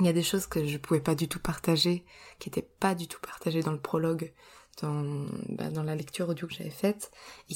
Il 0.00 0.06
y 0.06 0.08
a 0.08 0.14
des 0.14 0.22
choses 0.22 0.46
que 0.46 0.66
je 0.66 0.78
pouvais 0.78 1.00
pas 1.00 1.14
du 1.14 1.28
tout 1.28 1.38
partager, 1.38 2.04
qui 2.38 2.48
étaient 2.48 2.68
pas 2.80 2.94
du 2.94 3.06
tout 3.06 3.20
partagées 3.20 3.62
dans 3.62 3.72
le 3.72 3.80
prologue, 3.80 4.32
dans, 4.80 5.26
bah, 5.50 5.70
dans 5.70 5.82
la 5.82 5.94
lecture 5.94 6.28
audio 6.28 6.46
que 6.46 6.54
j'avais 6.54 6.70
faite, 6.70 7.10
et 7.50 7.54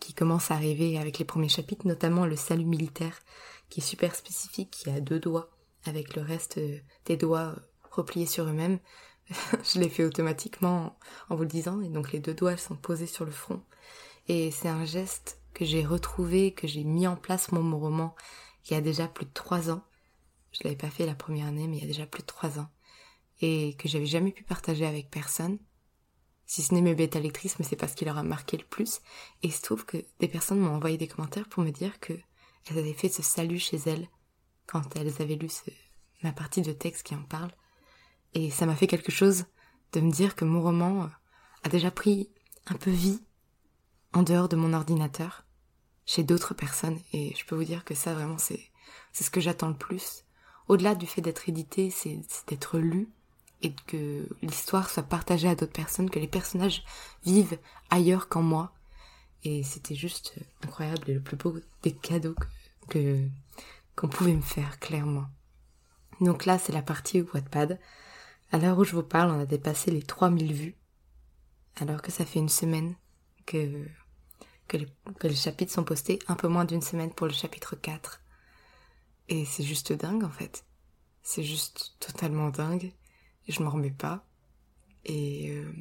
qui, 0.00 0.14
commence 0.14 0.50
à 0.50 0.54
arriver 0.54 0.98
avec 0.98 1.18
les 1.18 1.24
premiers 1.24 1.48
chapitres, 1.48 1.86
notamment 1.86 2.26
le 2.26 2.36
salut 2.36 2.64
militaire, 2.64 3.18
qui 3.68 3.80
est 3.80 3.84
super 3.84 4.14
spécifique, 4.14 4.70
qui 4.70 4.90
a 4.90 5.00
deux 5.00 5.20
doigts, 5.20 5.50
avec 5.84 6.16
le 6.16 6.22
reste 6.22 6.58
euh, 6.58 6.78
des 7.06 7.16
doigts 7.16 7.54
repliés 7.90 8.26
sur 8.26 8.44
eux-mêmes, 8.44 8.78
je 9.30 9.78
l'ai 9.78 9.88
fait 9.88 10.04
automatiquement 10.04 10.98
en 11.28 11.36
vous 11.36 11.42
le 11.42 11.48
disant, 11.48 11.80
et 11.80 11.88
donc 11.88 12.12
les 12.12 12.20
deux 12.20 12.34
doigts 12.34 12.56
sont 12.56 12.76
posés 12.76 13.06
sur 13.06 13.24
le 13.24 13.30
front. 13.30 13.62
Et 14.28 14.50
c'est 14.50 14.68
un 14.68 14.84
geste 14.84 15.38
que 15.54 15.64
j'ai 15.64 15.84
retrouvé, 15.84 16.52
que 16.52 16.66
j'ai 16.66 16.84
mis 16.84 17.06
en 17.06 17.16
place 17.16 17.52
mon 17.52 17.78
roman 17.78 18.14
il 18.68 18.74
y 18.74 18.76
a 18.76 18.80
déjà 18.80 19.08
plus 19.08 19.26
de 19.26 19.32
trois 19.32 19.70
ans. 19.70 19.82
Je 20.52 20.60
l'avais 20.64 20.76
pas 20.76 20.90
fait 20.90 21.06
la 21.06 21.14
première 21.14 21.46
année, 21.46 21.66
mais 21.66 21.78
il 21.78 21.80
y 21.80 21.84
a 21.84 21.88
déjà 21.88 22.06
plus 22.06 22.22
de 22.22 22.26
trois 22.26 22.58
ans. 22.58 22.68
Et 23.40 23.74
que 23.76 23.88
j'avais 23.88 24.06
jamais 24.06 24.32
pu 24.32 24.44
partager 24.44 24.86
avec 24.86 25.10
personne. 25.10 25.58
Si 26.46 26.62
ce 26.62 26.74
n'est 26.74 26.82
mes 26.82 26.94
bêta 26.94 27.18
lectrices, 27.18 27.58
mais 27.58 27.64
c'est 27.64 27.76
parce 27.76 27.94
qu'il 27.94 28.06
leur 28.06 28.18
a 28.18 28.22
marqué 28.22 28.56
le 28.56 28.64
plus. 28.64 29.00
Et 29.42 29.48
il 29.48 29.52
se 29.52 29.62
trouve 29.62 29.84
que 29.84 30.04
des 30.20 30.28
personnes 30.28 30.60
m'ont 30.60 30.74
envoyé 30.74 30.98
des 30.98 31.08
commentaires 31.08 31.48
pour 31.48 31.62
me 31.62 31.70
dire 31.70 31.98
que 32.00 32.12
elles 32.66 32.78
avaient 32.78 32.92
fait 32.92 33.08
ce 33.08 33.22
salut 33.22 33.58
chez 33.58 33.78
elles 33.86 34.08
quand 34.66 34.96
elles 34.96 35.20
avaient 35.20 35.36
lu 35.36 35.48
ma 36.22 36.32
partie 36.32 36.62
de 36.62 36.72
texte 36.72 37.04
qui 37.04 37.14
en 37.14 37.22
parle. 37.22 37.50
Et 38.34 38.50
ça 38.50 38.66
m'a 38.66 38.76
fait 38.76 38.86
quelque 38.86 39.12
chose 39.12 39.46
de 39.92 40.00
me 40.00 40.10
dire 40.10 40.36
que 40.36 40.44
mon 40.44 40.62
roman 40.62 41.04
euh, 41.04 41.08
a 41.64 41.68
déjà 41.68 41.90
pris 41.90 42.30
un 42.66 42.76
peu 42.76 42.90
vie 42.90 43.22
en 44.12 44.22
dehors 44.22 44.48
de 44.48 44.56
mon 44.56 44.72
ordinateur, 44.72 45.44
chez 46.06 46.22
d'autres 46.22 46.54
personnes. 46.54 47.00
Et 47.12 47.34
je 47.36 47.44
peux 47.44 47.56
vous 47.56 47.64
dire 47.64 47.84
que 47.84 47.94
ça, 47.94 48.14
vraiment, 48.14 48.38
c'est, 48.38 48.70
c'est 49.12 49.24
ce 49.24 49.30
que 49.30 49.40
j'attends 49.40 49.68
le 49.68 49.76
plus. 49.76 50.24
Au-delà 50.72 50.94
du 50.94 51.06
fait 51.06 51.20
d'être 51.20 51.50
édité, 51.50 51.90
c'est, 51.90 52.18
d'être 52.48 52.78
lu 52.78 53.10
et 53.60 53.74
que 53.88 54.26
l'histoire 54.40 54.88
soit 54.88 55.02
partagée 55.02 55.46
à 55.46 55.54
d'autres 55.54 55.70
personnes, 55.70 56.08
que 56.08 56.18
les 56.18 56.26
personnages 56.26 56.82
vivent 57.26 57.58
ailleurs 57.90 58.30
qu'en 58.30 58.40
moi. 58.40 58.72
Et 59.44 59.64
c'était 59.64 59.94
juste 59.94 60.32
incroyable 60.64 61.10
et 61.10 61.12
le 61.12 61.20
plus 61.20 61.36
beau 61.36 61.58
des 61.82 61.92
cadeaux 61.92 62.36
que, 62.88 63.22
qu'on 63.96 64.08
pouvait 64.08 64.32
me 64.32 64.40
faire, 64.40 64.78
clairement. 64.78 65.26
Donc 66.22 66.46
là, 66.46 66.58
c'est 66.58 66.72
la 66.72 66.80
partie 66.80 67.20
Wattpad. 67.20 67.78
À 68.50 68.56
l'heure 68.56 68.78
où 68.78 68.84
je 68.84 68.96
vous 68.96 69.02
parle, 69.02 69.30
on 69.30 69.40
a 69.40 69.44
dépassé 69.44 69.90
les 69.90 70.02
3000 70.02 70.54
vues, 70.54 70.76
alors 71.82 72.00
que 72.00 72.10
ça 72.10 72.24
fait 72.24 72.38
une 72.38 72.48
semaine 72.48 72.94
que, 73.44 73.84
que, 74.68 74.78
les, 74.78 75.34
chapitres 75.34 75.74
sont 75.74 75.84
postés, 75.84 76.18
un 76.28 76.34
peu 76.34 76.48
moins 76.48 76.64
d'une 76.64 76.80
semaine 76.80 77.12
pour 77.12 77.26
le 77.26 77.34
chapitre 77.34 77.76
4. 77.76 78.21
Et 79.28 79.44
c'est 79.44 79.62
juste 79.62 79.92
dingue 79.92 80.24
en 80.24 80.30
fait. 80.30 80.64
C'est 81.22 81.42
juste 81.42 81.96
totalement 82.00 82.50
dingue. 82.50 82.92
Je 83.48 83.62
m'en 83.62 83.70
remets 83.70 83.90
pas. 83.90 84.24
Et 85.04 85.50
euh, 85.50 85.72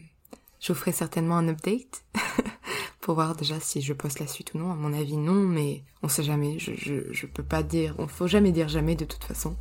je 0.60 0.74
ferai 0.74 0.92
certainement 0.92 1.38
un 1.38 1.48
update 1.48 2.06
pour 3.02 3.16
voir 3.16 3.36
déjà 3.36 3.60
si 3.60 3.82
je 3.82 3.94
poste 3.94 4.20
la 4.20 4.28
suite 4.28 4.54
ou 4.54 4.60
non. 4.60 4.72
À 4.72 4.76
mon 4.76 4.94
avis, 4.94 5.18
non, 5.18 5.34
mais 5.34 5.84
on 6.04 6.08
sait 6.08 6.24
jamais. 6.24 6.60
Je, 6.60 6.74
je, 6.76 7.12
je 7.12 7.26
peux 7.26 7.44
pas 7.44 7.64
dire. 7.64 7.96
On 7.98 8.08
faut 8.08 8.28
jamais 8.28 8.52
dire 8.52 8.70
jamais 8.70 8.96
de 8.96 9.06
toute 9.06 9.24
façon 9.24 9.58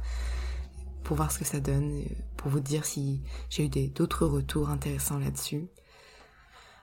pour 1.10 1.16
voir 1.16 1.32
ce 1.32 1.40
que 1.40 1.44
ça 1.44 1.58
donne, 1.58 2.04
pour 2.37 2.50
vous 2.50 2.60
dire 2.60 2.84
si 2.84 3.20
j'ai 3.49 3.64
eu 3.64 3.88
d'autres 3.88 4.26
retours 4.26 4.70
intéressants 4.70 5.18
là-dessus. 5.18 5.66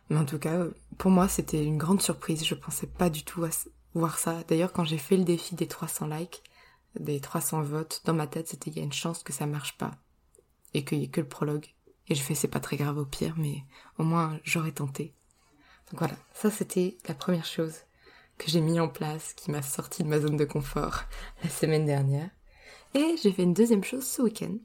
Mais 0.10 0.18
en 0.18 0.25
tout 0.25 0.39
cas, 0.39 0.66
pour 0.98 1.12
moi, 1.12 1.27
c'était 1.27 1.63
une 1.63 1.77
grande 1.77 2.01
surprise. 2.01 2.46
Je 2.46 2.56
pensais 2.56 2.88
pas 2.88 3.10
du 3.10 3.24
tout 3.24 3.44
à 3.44 3.50
voir 3.94 4.20
ça. 4.20 4.44
D'ailleurs, 4.48 4.74
quand 4.74 4.84
j'ai 4.84 4.98
fait 4.98 5.18
le 5.18 5.24
défi 5.24 5.56
des 5.56 5.68
300 5.68 6.08
likes, 6.08 6.44
des 7.00 7.20
300 7.20 7.62
votes, 7.63 8.01
dans 8.06 8.13
ma 8.13 8.27
tête, 8.27 8.48
c'était 8.48 8.70
il 8.70 8.77
y 8.77 8.80
a 8.80 8.84
une 8.84 8.94
chance 8.94 9.24
que 9.24 9.34
ça 9.34 9.46
marche 9.46 9.77
pas. 9.77 9.92
Et 10.74 10.84
qu'il 10.84 11.00
y 11.00 11.04
ait 11.04 11.10
que 11.10 11.22
le 11.22 11.27
prologue. 11.27 11.68
Et 12.08 12.16
je 12.16 12.22
fais, 12.22 12.36
c'est 12.36 12.48
pas 12.48 12.60
très 12.60 12.77
grave 12.77 12.98
au 12.98 13.06
pire, 13.06 13.36
mais 13.38 13.63
au 13.98 14.04
moins, 14.04 14.39
j'aurais 14.44 14.72
tenté. 14.72 15.13
Donc 15.92 16.00
voilà. 16.00 16.16
Ça, 16.34 16.51
c'était 16.51 16.98
la 17.08 17.13
première 17.13 17.46
chose 17.46 17.75
que 18.38 18.50
j'ai 18.50 18.62
mis 18.62 18.80
en 18.80 18.88
place, 18.88 19.34
qui 19.34 19.51
m'a 19.51 19.62
sorti 19.62 20.04
de 20.04 20.08
ma 20.08 20.20
zone 20.20 20.38
de 20.38 20.46
confort 20.46 21.04
la 21.44 21.50
semaine 21.50 21.86
dernière. 21.86 22.30
Et 22.94 23.16
j'ai 23.22 23.32
fait 23.32 23.44
une 23.44 23.54
deuxième 23.54 23.84
chose 23.84 24.06
ce 24.06 24.22
week-end, 24.22 24.58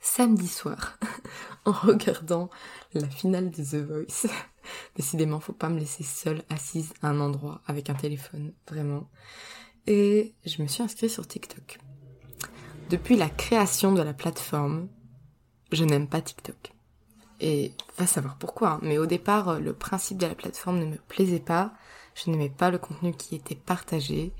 samedi 0.00 0.48
soir, 0.48 0.98
en 1.64 1.72
regardant 1.72 2.50
la 2.94 3.08
finale 3.08 3.50
de 3.50 3.62
The 3.62 3.86
Voice. 3.86 4.26
Décidément, 4.96 5.40
faut 5.40 5.52
pas 5.52 5.68
me 5.68 5.78
laisser 5.78 6.02
seule 6.02 6.42
assise 6.50 6.92
à 7.02 7.08
un 7.08 7.20
endroit 7.20 7.62
avec 7.66 7.90
un 7.90 7.94
téléphone, 7.94 8.52
vraiment. 8.68 9.08
Et 9.90 10.34
je 10.44 10.60
me 10.60 10.68
suis 10.68 10.82
inscrite 10.82 11.10
sur 11.10 11.26
TikTok. 11.26 11.78
Depuis 12.90 13.16
la 13.16 13.30
création 13.30 13.92
de 13.92 14.02
la 14.02 14.12
plateforme, 14.12 14.86
je 15.72 15.82
n'aime 15.82 16.06
pas 16.06 16.20
TikTok. 16.20 16.74
Et 17.40 17.72
va 17.96 18.06
savoir 18.06 18.36
pourquoi, 18.36 18.72
hein. 18.72 18.80
mais 18.82 18.98
au 18.98 19.06
départ, 19.06 19.58
le 19.58 19.72
principe 19.72 20.18
de 20.18 20.26
la 20.26 20.34
plateforme 20.34 20.78
ne 20.78 20.84
me 20.84 20.98
plaisait 21.08 21.40
pas. 21.40 21.72
Je 22.14 22.30
n'aimais 22.30 22.50
pas 22.50 22.70
le 22.70 22.76
contenu 22.76 23.14
qui 23.14 23.34
était 23.34 23.54
partagé. 23.54 24.34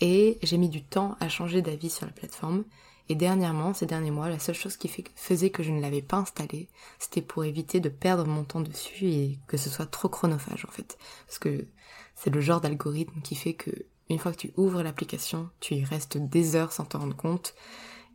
Et 0.00 0.38
j'ai 0.42 0.56
mis 0.56 0.70
du 0.70 0.82
temps 0.82 1.18
à 1.20 1.28
changer 1.28 1.60
d'avis 1.60 1.90
sur 1.90 2.06
la 2.06 2.12
plateforme. 2.12 2.64
Et 3.10 3.14
dernièrement, 3.14 3.74
ces 3.74 3.84
derniers 3.84 4.10
mois, 4.10 4.30
la 4.30 4.38
seule 4.38 4.54
chose 4.54 4.78
qui 4.78 4.90
faisait 5.16 5.50
que 5.50 5.62
je 5.62 5.70
ne 5.70 5.82
l'avais 5.82 6.00
pas 6.00 6.16
installée, 6.16 6.70
c'était 6.98 7.20
pour 7.20 7.44
éviter 7.44 7.80
de 7.80 7.90
perdre 7.90 8.26
mon 8.26 8.44
temps 8.44 8.62
dessus 8.62 9.04
et 9.04 9.38
que 9.48 9.58
ce 9.58 9.68
soit 9.68 9.84
trop 9.84 10.08
chronophage 10.08 10.64
en 10.66 10.72
fait. 10.72 10.96
Parce 11.26 11.38
que 11.38 11.66
c'est 12.14 12.30
le 12.30 12.40
genre 12.40 12.62
d'algorithme 12.62 13.20
qui 13.20 13.34
fait 13.34 13.52
que 13.52 13.70
une 14.10 14.18
fois 14.18 14.32
que 14.32 14.38
tu 14.38 14.52
ouvres 14.56 14.82
l'application, 14.82 15.50
tu 15.60 15.74
y 15.74 15.84
restes 15.84 16.16
des 16.18 16.56
heures 16.56 16.72
sans 16.72 16.84
t'en 16.84 17.00
rendre 17.00 17.16
compte. 17.16 17.54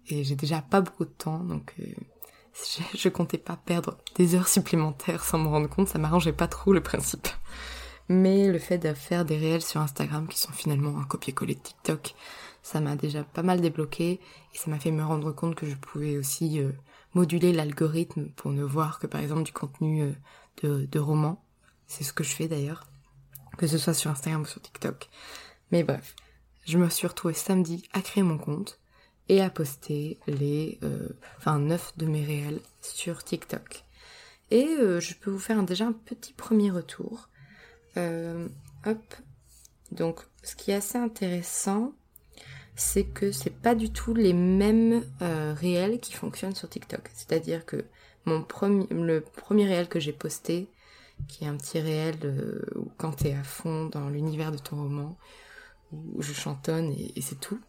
Et 0.08 0.24
j'ai 0.24 0.36
déjà 0.36 0.62
pas 0.62 0.82
beaucoup 0.82 1.06
de 1.06 1.12
temps, 1.12 1.40
donc 1.40 1.74
euh, 1.80 1.86
je, 2.94 3.10
comptais 3.10 3.38
pas 3.38 3.56
perdre 3.56 3.98
des 4.16 4.36
heures 4.36 4.50
supplémentaires 4.50 5.24
sans 5.24 5.40
me 5.40 5.48
rendre 5.48 5.70
compte, 5.70 5.88
ça 5.88 5.98
m'arrangeait 6.00 6.34
pas 6.34 6.48
trop 6.48 6.74
le 6.74 6.82
principe 6.82 7.28
mais 8.10 8.52
le 8.52 8.60
fait 8.60 8.78
de 8.78 8.94
faire 8.94 9.26
des 9.26 9.38
réels 9.38 9.62
sur 9.62 9.82
Instagram 9.82 10.28
qui 10.28 10.40
sont 10.40 10.52
finalement 10.52 11.00
un 11.00 11.04
copier-coller 11.04 11.56
de 11.56 11.60
TikTok, 11.60 12.16
ça 12.62 12.80
m'a 12.80 12.96
déjà 12.96 13.24
pas 13.24 13.44
mal 13.44 13.62
débloqué 13.62 14.20
et 14.54 14.58
ça 14.58 14.70
m'a 14.70 14.80
fait 14.80 14.92
me 14.92 15.04
rendre 15.04 15.32
compte 15.32 15.56
que 15.56 15.68
je 15.68 15.76
pouvais 15.76 16.18
aussi 16.18 16.60
euh, 16.60 16.72
moduler 17.14 17.54
l'algorithme 17.54 18.30
pour 18.36 18.52
ne 18.52 18.64
voir 18.64 19.00
que 19.00 19.08
par 19.08 19.22
exemple 19.22 19.44
du 19.44 19.54
contenu 19.54 20.02
euh, 20.02 20.14
de, 20.62 20.86
de 20.86 21.00
romans. 21.00 21.44
C'est 21.88 22.04
ce 22.04 22.14
que 22.14 22.24
je 22.24 22.34
fais 22.34 22.48
d'ailleurs, 22.48 22.88
que 23.58 23.68
ce 23.68 23.78
soit 23.78 23.94
sur 23.94 24.12
Instagram 24.12 24.42
ou 24.42 24.46
sur 24.46 24.62
TikTok. 24.62 25.10
Mais 25.74 25.82
bref, 25.82 26.15
je 26.68 26.77
me 26.77 26.88
suis 26.88 27.08
retrouvée 27.08 27.34
samedi 27.34 27.89
à 27.94 28.01
créer 28.01 28.22
mon 28.22 28.38
compte. 28.38 28.80
et 29.27 29.42
à 29.42 29.50
poster 29.50 30.20
les, 30.27 30.77
euh, 30.84 31.08
enfin, 31.38 31.58
9 31.58 31.94
de 31.98 32.06
mes 32.06 32.24
réels 32.24 32.60
sur 32.82 33.24
TikTok. 33.24 33.84
Et 34.51 34.68
euh, 34.68 35.00
je 35.00 35.15
peux 35.15 35.32
vous 35.32 35.39
faire 35.39 35.63
déjà 35.63 35.88
un 35.88 35.94
petit 35.94 36.34
premier 36.34 36.70
retour. 36.70 37.30
Euh, 37.98 38.48
hop. 38.86 39.01
Donc, 39.92 40.20
ce 40.44 40.56
qui 40.56 40.70
est 40.70 40.75
assez 40.75 41.00
intéressant, 41.00 41.94
c'est 42.75 43.06
que 43.06 43.32
c'est 43.32 43.50
pas 43.56 43.74
du 43.74 43.89
tout 43.92 44.13
les 44.13 44.34
mêmes 44.34 45.03
euh, 45.24 45.56
réels 45.58 46.00
qui 46.00 46.13
fonctionnent 46.13 46.53
sur 46.53 46.70
TikTok. 46.70 47.10
C'est-à-dire 47.15 47.65
que 47.65 47.84
mon 48.25 48.44
premier, 48.44 48.86
le 48.92 49.22
premier 49.22 49.65
réel 49.65 49.88
que 49.88 50.00
j'ai 50.00 50.13
posté, 50.13 50.68
qui 51.27 51.46
est 51.46 51.48
un 51.48 51.58
petit 51.58 51.80
réel 51.80 52.15
où 52.75 52.92
quand 52.98 53.13
t'es 53.13 53.34
à 53.34 53.44
fond 53.44 53.86
dans 53.86 54.10
l'univers 54.10 54.51
de 54.51 54.58
ton 54.58 54.75
roman, 54.75 55.18
je 56.20 56.34
chantonne 56.34 56.92
et, 56.92 57.22
c'est 57.22 57.40
tout, 57.40 57.60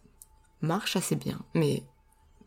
marche 0.60 0.96
assez 0.96 1.16
bien. 1.16 1.40
Mais 1.54 1.82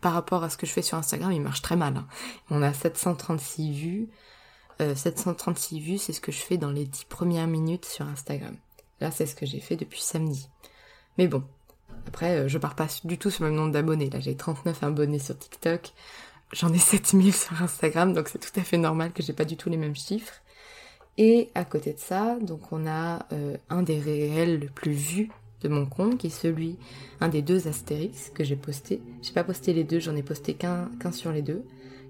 par 0.01 0.13
rapport 0.13 0.43
à 0.43 0.49
ce 0.49 0.57
que 0.57 0.65
je 0.65 0.71
fais 0.71 0.81
sur 0.81 0.97
Instagram, 0.97 1.31
il 1.31 1.41
marche 1.41 1.61
très 1.61 1.75
mal. 1.75 1.97
Hein. 1.97 2.07
On 2.49 2.61
a 2.61 2.73
736 2.73 3.71
vues. 3.71 4.09
Euh, 4.79 4.95
736 4.95 5.79
vues, 5.79 5.97
c'est 5.97 6.13
ce 6.13 6.21
que 6.21 6.31
je 6.31 6.39
fais 6.39 6.57
dans 6.57 6.71
les 6.71 6.85
10 6.85 7.05
premières 7.05 7.47
minutes 7.47 7.85
sur 7.85 8.07
Instagram. 8.07 8.55
Là, 8.99 9.11
c'est 9.11 9.25
ce 9.25 9.35
que 9.35 9.45
j'ai 9.45 9.59
fait 9.59 9.75
depuis 9.75 10.01
samedi. 10.01 10.49
Mais 11.17 11.27
bon, 11.27 11.43
après, 12.07 12.37
euh, 12.37 12.47
je 12.47 12.57
pars 12.57 12.75
pas 12.75 12.87
du 13.03 13.17
tout 13.17 13.29
sur 13.29 13.43
le 13.43 13.49
même 13.49 13.59
nombre 13.59 13.73
d'abonnés. 13.73 14.09
Là, 14.09 14.19
j'ai 14.19 14.35
39 14.35 14.83
abonnés 14.83 15.19
sur 15.19 15.37
TikTok. 15.37 15.93
J'en 16.53 16.71
ai 16.71 16.77
7000 16.77 17.33
sur 17.33 17.61
Instagram, 17.61 18.13
donc 18.13 18.29
c'est 18.29 18.39
tout 18.39 18.59
à 18.59 18.63
fait 18.63 18.77
normal 18.77 19.11
que 19.11 19.21
j'ai 19.21 19.33
pas 19.33 19.45
du 19.45 19.57
tout 19.57 19.69
les 19.69 19.77
mêmes 19.77 19.95
chiffres. 19.95 20.41
Et 21.17 21.49
à 21.55 21.65
côté 21.65 21.93
de 21.93 21.99
ça, 21.99 22.37
donc 22.39 22.71
on 22.71 22.85
a 22.85 23.25
euh, 23.33 23.57
un 23.69 23.81
des 23.81 23.99
réels 23.99 24.59
le 24.59 24.67
plus 24.67 24.91
vus 24.91 25.31
de 25.61 25.69
mon 25.69 25.85
compte, 25.85 26.17
qui 26.17 26.27
est 26.27 26.29
celui, 26.29 26.77
un 27.19 27.29
des 27.29 27.41
deux 27.41 27.67
Astérix 27.67 28.29
que 28.33 28.43
j'ai 28.43 28.55
posté. 28.55 29.01
J'ai 29.21 29.33
pas 29.33 29.43
posté 29.43 29.73
les 29.73 29.83
deux, 29.83 29.99
j'en 29.99 30.15
ai 30.15 30.23
posté 30.23 30.53
qu'un 30.53 30.89
sur 31.11 31.31
les 31.31 31.41
deux, 31.41 31.63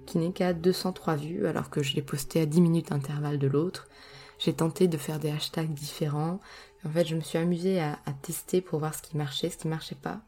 qui 0.05 0.17
n'est 0.17 0.31
qu'à 0.31 0.53
203 0.53 1.15
vues, 1.15 1.47
alors 1.47 1.69
que 1.69 1.83
je 1.83 1.95
l'ai 1.95 2.01
posté 2.01 2.41
à 2.41 2.45
10 2.45 2.61
minutes 2.61 2.89
d'intervalle 2.89 3.39
de 3.39 3.47
l'autre. 3.47 3.87
J'ai 4.39 4.53
tenté 4.53 4.87
de 4.87 4.97
faire 4.97 5.19
des 5.19 5.31
hashtags 5.31 5.73
différents. 5.73 6.39
En 6.85 6.89
fait, 6.89 7.05
je 7.05 7.15
me 7.15 7.21
suis 7.21 7.37
amusée 7.37 7.79
à, 7.79 7.97
tester 8.21 8.61
pour 8.61 8.79
voir 8.79 8.93
ce 8.93 9.01
qui 9.01 9.17
marchait, 9.17 9.49
ce 9.49 9.57
qui 9.57 9.67
marchait 9.67 9.95
pas. 9.95 10.19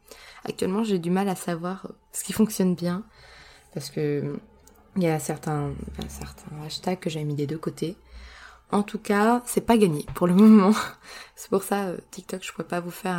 Actuellement, 0.44 0.84
j'ai 0.84 0.98
du 0.98 1.10
mal 1.10 1.28
à 1.28 1.36
savoir 1.36 1.92
ce 2.12 2.24
qui 2.24 2.32
fonctionne 2.32 2.74
bien, 2.74 3.04
parce 3.72 3.90
que 3.90 4.36
il 4.96 5.04
y 5.04 5.06
a 5.06 5.20
certains, 5.20 5.72
certains 6.08 6.62
hashtags 6.64 6.98
que 6.98 7.10
j'ai 7.10 7.22
mis 7.22 7.34
des 7.34 7.46
deux 7.46 7.58
côtés. 7.58 7.96
En 8.72 8.82
tout 8.82 8.98
cas, 8.98 9.42
c'est 9.46 9.60
pas 9.60 9.76
gagné 9.76 10.06
pour 10.14 10.26
le 10.26 10.34
moment. 10.36 10.74
c'est 11.34 11.50
pour 11.50 11.62
ça, 11.62 11.86
euh, 11.86 11.98
TikTok, 12.10 12.44
je 12.44 12.52
pourrais 12.52 12.68
pas 12.68 12.80
vous 12.80 12.90
faire 12.90 13.16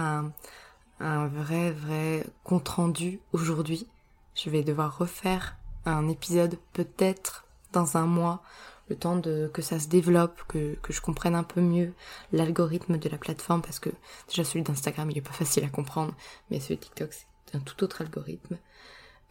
un, 1.00 1.28
vrai, 1.28 1.72
vrai 1.72 2.26
compte 2.44 2.68
rendu 2.70 3.20
aujourd'hui. 3.34 3.88
Je 4.36 4.50
vais 4.50 4.64
devoir 4.64 4.98
refaire 4.98 5.58
un 5.86 6.08
épisode 6.08 6.58
peut-être 6.74 7.46
dans 7.74 7.98
un 7.98 8.06
mois, 8.06 8.44
le 8.90 8.96
temps 8.96 9.18
de 9.18 9.50
que 9.54 9.62
ça 9.62 9.80
se 9.80 9.88
développe, 9.88 10.42
que, 10.48 10.76
que 10.76 10.94
je 10.94 11.02
comprenne 11.02 11.36
un 11.36 11.44
peu 11.44 11.60
mieux 11.62 11.94
l'algorithme 12.32 12.98
de 12.98 13.10
la 13.10 13.18
plateforme, 13.18 13.62
parce 13.62 13.80
que 13.80 13.90
déjà 14.28 14.44
celui 14.44 14.64
d'Instagram 14.64 15.10
il 15.10 15.18
est 15.18 15.22
pas 15.22 15.32
facile 15.32 15.64
à 15.64 15.70
comprendre, 15.70 16.14
mais 16.50 16.60
celui 16.60 16.76
de 16.76 16.82
TikTok 16.82 17.14
c'est 17.14 17.58
un 17.58 17.62
tout 17.62 17.84
autre 17.84 18.02
algorithme. 18.02 18.58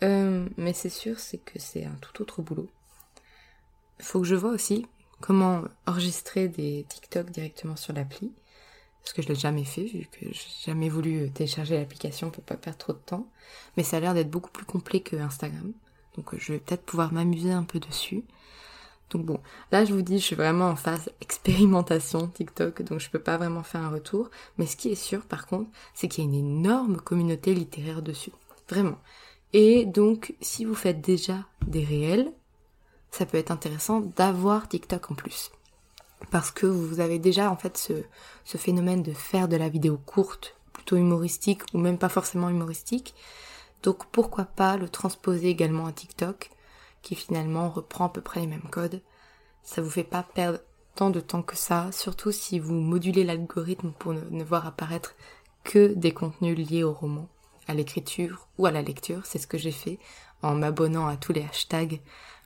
Euh, 0.02 0.48
mais 0.56 0.72
c'est 0.72 0.88
sûr, 0.88 1.18
c'est 1.18 1.38
que 1.38 1.58
c'est 1.58 1.84
un 1.84 1.96
tout 2.00 2.22
autre 2.22 2.42
boulot. 2.42 2.68
Faut 4.00 4.20
que 4.20 4.26
je 4.26 4.34
vois 4.34 4.50
aussi 4.50 4.86
comment 5.20 5.62
enregistrer 5.86 6.48
des 6.48 6.84
TikTok 6.88 7.30
directement 7.30 7.76
sur 7.76 7.92
l'appli. 7.92 8.32
Parce 9.02 9.14
que 9.14 9.22
je 9.22 9.28
l'ai 9.28 9.34
jamais 9.34 9.64
fait, 9.64 9.84
vu 9.84 10.06
que 10.10 10.26
j'ai 10.30 10.66
jamais 10.66 10.88
voulu 10.88 11.30
télécharger 11.30 11.78
l'application 11.78 12.30
pour 12.30 12.44
pas 12.44 12.56
perdre 12.56 12.78
trop 12.78 12.92
de 12.92 12.98
temps. 12.98 13.26
Mais 13.76 13.82
ça 13.82 13.96
a 13.96 14.00
l'air 14.00 14.14
d'être 14.14 14.30
beaucoup 14.30 14.50
plus 14.50 14.66
complet 14.66 15.00
que 15.00 15.16
Instagram. 15.16 15.72
Donc 16.16 16.36
je 16.36 16.52
vais 16.52 16.58
peut-être 16.58 16.84
pouvoir 16.84 17.12
m'amuser 17.12 17.52
un 17.52 17.62
peu 17.62 17.78
dessus. 17.78 18.24
Donc 19.10 19.24
bon, 19.24 19.40
là 19.72 19.84
je 19.84 19.92
vous 19.92 20.02
dis, 20.02 20.18
je 20.18 20.24
suis 20.24 20.36
vraiment 20.36 20.68
en 20.68 20.76
phase 20.76 21.10
expérimentation 21.20 22.28
TikTok, 22.28 22.82
donc 22.82 23.00
je 23.00 23.10
peux 23.10 23.18
pas 23.18 23.38
vraiment 23.38 23.62
faire 23.62 23.82
un 23.82 23.90
retour. 23.90 24.30
Mais 24.58 24.66
ce 24.66 24.76
qui 24.76 24.90
est 24.90 24.94
sûr 24.94 25.24
par 25.24 25.46
contre, 25.46 25.70
c'est 25.94 26.08
qu'il 26.08 26.24
y 26.24 26.26
a 26.26 26.30
une 26.30 26.36
énorme 26.36 26.98
communauté 26.98 27.54
littéraire 27.54 28.02
dessus. 28.02 28.32
Vraiment. 28.68 28.98
Et 29.52 29.84
donc, 29.84 30.34
si 30.40 30.64
vous 30.64 30.76
faites 30.76 31.00
déjà 31.00 31.44
des 31.66 31.84
réels, 31.84 32.32
ça 33.10 33.26
peut 33.26 33.38
être 33.38 33.50
intéressant 33.50 34.00
d'avoir 34.00 34.68
TikTok 34.68 35.10
en 35.10 35.14
plus. 35.14 35.50
Parce 36.30 36.50
que 36.50 36.66
vous 36.66 37.00
avez 37.00 37.18
déjà 37.18 37.50
en 37.50 37.56
fait 37.56 37.76
ce, 38.44 38.56
phénomène 38.56 39.02
de 39.02 39.12
faire 39.12 39.48
de 39.48 39.56
la 39.56 39.68
vidéo 39.68 39.98
courte, 39.98 40.56
plutôt 40.72 40.96
humoristique 40.96 41.62
ou 41.74 41.78
même 41.78 41.98
pas 41.98 42.08
forcément 42.08 42.50
humoristique. 42.50 43.14
Donc 43.82 44.06
pourquoi 44.12 44.44
pas 44.44 44.76
le 44.76 44.88
transposer 44.88 45.48
également 45.48 45.86
à 45.86 45.92
TikTok, 45.92 46.50
qui 47.02 47.14
finalement 47.14 47.70
reprend 47.70 48.06
à 48.06 48.10
peu 48.10 48.20
près 48.20 48.40
les 48.40 48.46
mêmes 48.46 48.68
codes. 48.70 49.00
Ça 49.62 49.82
vous 49.82 49.90
fait 49.90 50.04
pas 50.04 50.22
perdre 50.22 50.60
tant 50.94 51.10
de 51.10 51.20
temps 51.20 51.42
que 51.42 51.56
ça, 51.56 51.90
surtout 51.92 52.32
si 52.32 52.58
vous 52.58 52.74
modulez 52.74 53.24
l'algorithme 53.24 53.92
pour 53.98 54.12
ne 54.12 54.44
voir 54.44 54.66
apparaître 54.66 55.14
que 55.64 55.94
des 55.94 56.12
contenus 56.12 56.56
liés 56.56 56.84
au 56.84 56.92
roman, 56.92 57.28
à 57.66 57.74
l'écriture 57.74 58.48
ou 58.58 58.66
à 58.66 58.70
la 58.70 58.82
lecture. 58.82 59.24
C'est 59.24 59.38
ce 59.38 59.46
que 59.46 59.58
j'ai 59.58 59.72
fait 59.72 59.98
en 60.42 60.54
m'abonnant 60.54 61.06
à 61.06 61.16
tous 61.16 61.32
les 61.32 61.42
hashtags 61.42 62.00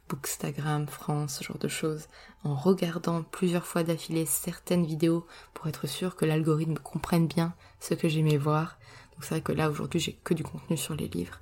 Bookstagram 0.09 0.87
France, 0.87 1.39
ce 1.39 1.45
genre 1.45 1.59
de 1.59 1.69
choses, 1.69 2.09
en 2.43 2.55
regardant 2.55 3.23
plusieurs 3.23 3.67
fois 3.67 3.83
d'affilée 3.83 4.27
certaines 4.27 4.85
vidéos 4.85 5.27
pour 5.55 5.67
être 5.67 5.87
sûr 5.87 6.17
que 6.17 6.25
l'algorithme 6.25 6.79
comprenne 6.79 7.27
bien 7.27 7.55
ce 7.81 7.95
que 7.95 8.09
j'aimais 8.09 8.37
voir. 8.37 8.79
Donc 9.13 9.25
c'est 9.25 9.31
vrai 9.31 9.41
que 9.41 9.53
là 9.53 9.71
aujourd'hui 9.71 10.01
j'ai 10.01 10.13
que 10.25 10.35
du 10.35 10.43
contenu 10.43 10.77
sur 10.77 10.95
les 10.95 11.09
livres 11.09 11.41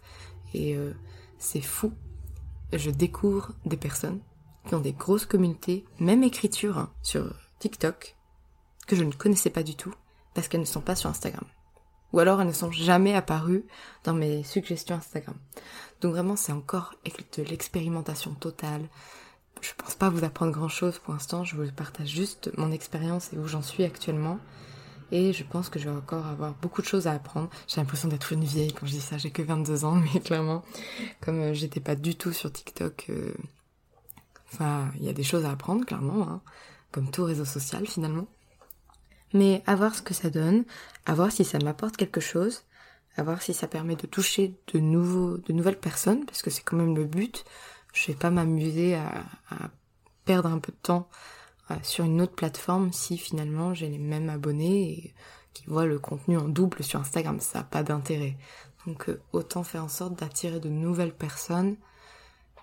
et 0.54 0.76
euh, 0.76 0.92
c'est 1.38 1.60
fou. 1.60 1.92
Je 2.72 2.90
découvre 2.90 3.52
des 3.66 3.76
personnes 3.76 4.20
qui 4.66 4.74
ont 4.74 4.80
des 4.80 4.92
grosses 4.92 5.26
communautés, 5.26 5.84
même 5.98 6.22
écriture 6.22 6.78
hein, 6.78 6.92
sur 7.02 7.34
TikTok, 7.58 8.16
que 8.86 8.96
je 8.96 9.04
ne 9.04 9.12
connaissais 9.12 9.50
pas 9.50 9.62
du 9.62 9.74
tout 9.74 9.94
parce 10.34 10.48
qu'elles 10.48 10.60
ne 10.60 10.66
sont 10.66 10.80
pas 10.80 10.94
sur 10.94 11.10
Instagram. 11.10 11.44
Ou 12.12 12.18
alors 12.18 12.40
elles 12.40 12.48
ne 12.48 12.52
sont 12.52 12.70
jamais 12.70 13.14
apparues 13.14 13.64
dans 14.04 14.14
mes 14.14 14.42
suggestions 14.42 14.96
Instagram. 14.96 15.36
Donc 16.00 16.12
vraiment 16.12 16.36
c'est 16.36 16.52
encore 16.52 16.94
de 17.36 17.42
l'expérimentation 17.42 18.34
totale. 18.34 18.82
Je 19.60 19.70
pense 19.76 19.94
pas 19.94 20.10
vous 20.10 20.24
apprendre 20.24 20.52
grand 20.52 20.68
chose 20.68 20.98
pour 20.98 21.14
l'instant, 21.14 21.44
je 21.44 21.56
vous 21.56 21.70
partage 21.70 22.08
juste 22.08 22.50
mon 22.56 22.72
expérience 22.72 23.32
et 23.32 23.38
où 23.38 23.46
j'en 23.46 23.62
suis 23.62 23.84
actuellement. 23.84 24.38
Et 25.12 25.34
je 25.34 25.44
pense 25.44 25.68
que 25.68 25.78
je 25.78 25.90
vais 25.90 25.94
encore 25.94 26.26
avoir 26.26 26.54
beaucoup 26.54 26.80
de 26.80 26.86
choses 26.86 27.06
à 27.06 27.12
apprendre. 27.12 27.50
J'ai 27.68 27.82
l'impression 27.82 28.08
d'être 28.08 28.32
une 28.32 28.44
vieille 28.44 28.72
quand 28.72 28.86
je 28.86 28.92
dis 28.92 29.00
ça, 29.00 29.18
j'ai 29.18 29.30
que 29.30 29.42
22 29.42 29.84
ans, 29.84 29.94
mais 30.14 30.20
clairement, 30.20 30.64
comme 31.20 31.38
euh, 31.38 31.54
j'étais 31.54 31.80
pas 31.80 31.94
du 31.94 32.14
tout 32.14 32.32
sur 32.32 32.50
TikTok, 32.50 33.06
euh... 33.10 33.34
enfin, 34.50 34.90
il 34.98 35.04
y 35.04 35.10
a 35.10 35.12
des 35.12 35.22
choses 35.22 35.44
à 35.44 35.50
apprendre, 35.50 35.84
clairement, 35.84 36.28
hein, 36.28 36.40
comme 36.92 37.10
tout 37.10 37.24
réseau 37.24 37.44
social 37.44 37.86
finalement. 37.86 38.26
Mais 39.34 39.62
à 39.66 39.74
voir 39.74 39.94
ce 39.94 40.02
que 40.02 40.14
ça 40.14 40.30
donne, 40.30 40.64
à 41.06 41.14
voir 41.14 41.32
si 41.32 41.44
ça 41.44 41.58
m'apporte 41.58 41.96
quelque 41.96 42.20
chose, 42.20 42.64
à 43.16 43.22
voir 43.22 43.42
si 43.42 43.54
ça 43.54 43.66
permet 43.66 43.96
de 43.96 44.06
toucher 44.06 44.54
de 44.72 44.78
nouvelles 44.78 45.78
personnes, 45.78 46.24
parce 46.24 46.42
que 46.42 46.50
c'est 46.50 46.62
quand 46.62 46.76
même 46.76 46.96
le 46.96 47.04
but. 47.04 47.44
Je 47.92 48.06
vais 48.08 48.14
pas 48.14 48.30
m'amuser 48.30 48.94
à, 48.94 49.24
perdre 50.24 50.48
un 50.48 50.58
peu 50.58 50.72
de 50.72 50.78
temps 50.82 51.08
euh, 51.70 51.74
sur 51.82 52.04
une 52.04 52.20
autre 52.20 52.34
plateforme 52.34 52.92
si 52.92 53.18
finalement 53.18 53.74
j'ai 53.74 53.88
les 53.88 53.98
mêmes 53.98 54.30
abonnés 54.30 54.82
et 54.82 55.14
qui 55.52 55.64
voient 55.66 55.84
le 55.84 55.98
contenu 55.98 56.38
en 56.38 56.48
double 56.48 56.84
sur 56.84 57.00
Instagram. 57.00 57.40
Ça 57.40 57.58
n'a 57.58 57.64
pas 57.64 57.82
d'intérêt. 57.82 58.36
Donc 58.86 59.08
euh, 59.08 59.20
autant 59.32 59.64
faire 59.64 59.84
en 59.84 59.88
sorte 59.88 60.18
d'attirer 60.18 60.60
de 60.60 60.68
nouvelles 60.68 61.14
personnes 61.14 61.76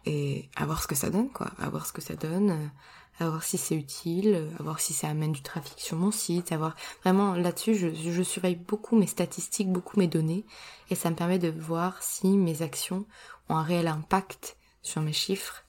et 0.06 0.50
à 0.56 0.66
ce 0.78 0.88
que 0.88 0.96
ça 0.96 1.10
donne, 1.10 1.30
quoi. 1.30 1.52
À 1.60 1.70
voir 1.70 1.86
ce 1.86 1.94
que 1.94 2.02
ça 2.02 2.16
donne. 2.16 2.72
À 3.20 3.30
voir 3.30 3.44
si 3.44 3.58
c'est 3.58 3.76
utile, 3.76 4.50
à 4.58 4.64
voir 4.64 4.80
si 4.80 4.94
ça 4.94 5.10
amène 5.10 5.34
du 5.34 5.42
trafic 5.42 5.80
sur 5.80 5.98
mon 5.98 6.12
site, 6.12 6.54
à 6.54 6.58
voir 6.58 6.76
vraiment 7.04 7.34
là-dessus, 7.34 7.76
je, 7.76 7.94
je, 7.94 8.24
surveille 8.24 8.56
beaucoup 8.56 8.98
mes 8.98 9.08
statistiques, 9.08 9.70
beaucoup 9.72 10.00
mes 10.00 10.08
données, 10.08 10.46
et 10.90 10.96
ça 10.96 11.10
me 11.10 11.16
permet 11.16 11.38
de 11.38 11.50
voir 11.50 12.02
si 12.02 12.38
mes 12.38 12.62
actions 12.62 13.06
ont 13.50 13.58
un 13.58 13.64
réel 13.64 13.88
impact 13.88 14.56
sur 14.82 15.02
mes 15.02 15.12
chiffres. 15.12 15.66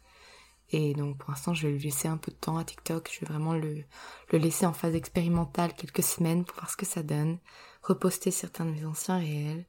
Et 0.70 0.94
donc 0.94 1.18
pour 1.18 1.30
l'instant, 1.30 1.52
je 1.52 1.66
vais 1.66 1.72
lui 1.72 1.82
laisser 1.82 2.06
un 2.06 2.18
peu 2.18 2.30
de 2.30 2.36
temps 2.36 2.56
à 2.56 2.64
TikTok, 2.64 3.10
je 3.12 3.20
vais 3.20 3.32
vraiment 3.32 3.54
le, 3.54 3.82
le 4.30 4.38
laisser 4.38 4.66
en 4.66 4.72
phase 4.72 4.94
expérimentale 4.94 5.74
quelques 5.74 6.04
semaines 6.04 6.44
pour 6.44 6.56
voir 6.56 6.70
ce 6.70 6.76
que 6.76 6.86
ça 6.86 7.02
donne, 7.02 7.38
reposter 7.82 8.30
certains 8.30 8.64
de 8.64 8.70
mes 8.70 8.84
anciens 8.84 9.18
réels, 9.18 9.66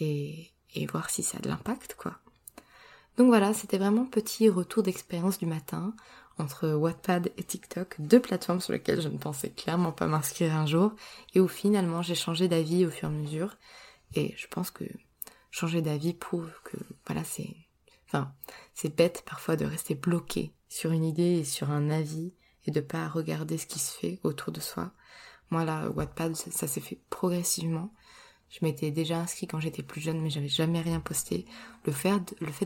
et, 0.00 0.52
et 0.74 0.86
voir 0.86 1.08
si 1.08 1.22
ça 1.22 1.38
a 1.38 1.40
de 1.40 1.48
l'impact, 1.48 1.94
quoi. 1.94 2.18
Donc 3.16 3.28
voilà, 3.28 3.54
c'était 3.54 3.78
vraiment 3.78 4.04
petit 4.04 4.48
retour 4.48 4.82
d'expérience 4.82 5.38
du 5.38 5.46
matin 5.46 5.94
entre 6.38 6.72
Wattpad 6.72 7.32
et 7.38 7.42
TikTok, 7.42 7.96
deux 7.98 8.20
plateformes 8.20 8.60
sur 8.60 8.72
lesquelles 8.72 9.00
je 9.00 9.08
ne 9.08 9.16
pensais 9.16 9.50
clairement 9.50 9.92
pas 9.92 10.06
m'inscrire 10.06 10.54
un 10.54 10.66
jour, 10.66 10.92
et 11.34 11.40
où 11.40 11.48
finalement 11.48 12.02
j'ai 12.02 12.14
changé 12.14 12.46
d'avis 12.46 12.84
au 12.84 12.90
fur 12.90 13.08
et 13.08 13.12
à 13.12 13.14
mesure. 13.14 13.56
Et 14.14 14.34
je 14.36 14.46
pense 14.48 14.70
que 14.70 14.84
changer 15.50 15.80
d'avis 15.80 16.12
prouve 16.12 16.52
que, 16.64 16.76
voilà, 17.06 17.24
c'est, 17.24 17.56
enfin, 18.06 18.34
c'est 18.74 18.94
bête 18.94 19.22
parfois 19.24 19.56
de 19.56 19.64
rester 19.64 19.94
bloqué 19.94 20.52
sur 20.68 20.92
une 20.92 21.04
idée 21.04 21.38
et 21.38 21.44
sur 21.44 21.70
un 21.70 21.88
avis 21.88 22.34
et 22.66 22.70
de 22.70 22.80
pas 22.80 23.08
regarder 23.08 23.56
ce 23.56 23.66
qui 23.66 23.78
se 23.78 23.96
fait 23.96 24.20
autour 24.22 24.52
de 24.52 24.60
soi. 24.60 24.92
Moi 25.50 25.64
là, 25.64 25.88
Wattpad, 25.88 26.36
ça, 26.36 26.50
ça 26.50 26.66
s'est 26.66 26.80
fait 26.80 27.00
progressivement. 27.08 27.94
Je 28.48 28.64
m'étais 28.64 28.90
déjà 28.90 29.18
inscrit 29.18 29.46
quand 29.46 29.60
j'étais 29.60 29.82
plus 29.82 30.00
jeune, 30.00 30.20
mais 30.20 30.30
j'avais 30.30 30.48
jamais 30.48 30.80
rien 30.80 31.00
posté. 31.00 31.46
Le 31.84 31.92
fait 31.92 32.20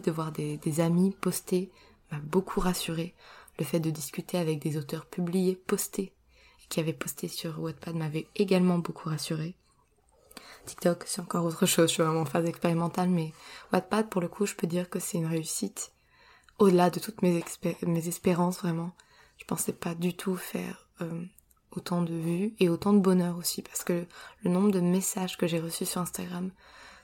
de, 0.05 0.11
voir 0.11 0.33
des, 0.33 0.81
amis 0.81 1.15
poster 1.21 1.71
m'a 2.11 2.19
beaucoup 2.19 2.61
rassuré. 2.61 3.15
Le 3.59 3.65
fait 3.65 3.81
de 3.81 3.91
discuter 3.91 4.39
avec 4.39 4.61
des 4.61 4.77
auteurs 4.77 5.07
publiés, 5.07 5.57
postés, 5.57 6.13
qui 6.69 6.81
avaient 6.81 6.93
posté 6.93 7.29
sur 7.29 7.59
Wattpad 7.59 7.95
m'avait 7.97 8.29
également 8.37 8.79
beaucoup 8.79 9.09
rassuré. 9.09 9.55
TikTok, 10.67 11.05
c'est 11.07 11.21
encore 11.21 11.45
autre 11.45 11.67
chose, 11.67 11.89
je 11.89 11.95
suis 11.95 12.03
vraiment 12.03 12.21
en 12.21 12.27
phase 12.27 12.47
expérimentale, 12.47 13.09
mais 13.09 13.33
Wattpad, 13.73 14.09
pour 14.09 14.21
le 14.21 14.29
coup, 14.29 14.47
je 14.47 14.55
peux 14.55 14.67
dire 14.67 14.89
que 14.89 15.01
c'est 15.01 15.19
une 15.19 15.27
réussite. 15.27 15.93
Au-delà 16.59 16.91
de 16.91 17.01
toutes 17.01 17.23
mes, 17.23 17.43
mes 17.83 18.09
espérances, 18.09 18.59
vraiment. 18.59 18.93
Je 19.39 19.45
pensais 19.47 19.73
pas 19.73 19.95
du 19.95 20.15
tout 20.15 20.37
faire 20.37 20.89
euh, 21.01 21.25
autant 21.73 22.03
de 22.03 22.15
vues 22.15 22.55
et 22.59 22.69
autant 22.69 22.93
de 22.93 22.99
bonheur 22.99 23.37
aussi, 23.37 23.63
parce 23.63 23.85
que 23.85 24.07
le 24.43 24.51
nombre 24.51 24.71
de 24.71 24.81
messages 24.81 25.37
que 25.37 25.47
j'ai 25.47 25.61
reçus 25.61 25.87
sur 25.87 26.01
Instagram, 26.01 26.51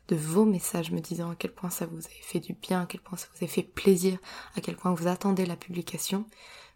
de 0.09 0.17
vos 0.17 0.45
messages 0.45 0.93
me 0.93 1.01
disant 1.01 1.31
à 1.31 1.35
quel 1.35 1.53
point 1.53 1.71
ça 1.71 1.87
vous 1.87 1.99
avait 1.99 2.23
fait 2.23 2.41
du 2.41 2.53
bien, 2.53 2.83
à 2.83 2.87
quel 2.87 3.01
point 3.01 3.19
ça 3.19 3.27
vous 3.35 3.45
a 3.45 3.49
fait 3.49 3.63
plaisir, 3.63 4.19
à 4.55 4.61
quel 4.61 4.77
point 4.77 4.95
vous 4.95 5.09
attendez 5.09 5.47
la 5.47 5.57
publication, 5.57 6.27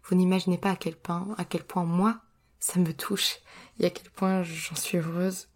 vous 0.03 0.15
n'imaginez 0.15 0.57
pas 0.57 0.71
à 0.71 0.75
quel 0.75 0.95
point, 0.95 1.33
à 1.37 1.45
quel 1.45 1.63
point 1.63 1.85
moi, 1.85 2.21
ça 2.59 2.79
me 2.79 2.93
touche 2.93 3.37
et 3.79 3.85
à 3.85 3.89
quel 3.89 4.09
point 4.11 4.43
j'en 4.43 4.75
suis 4.75 4.97
heureuse. 4.97 5.47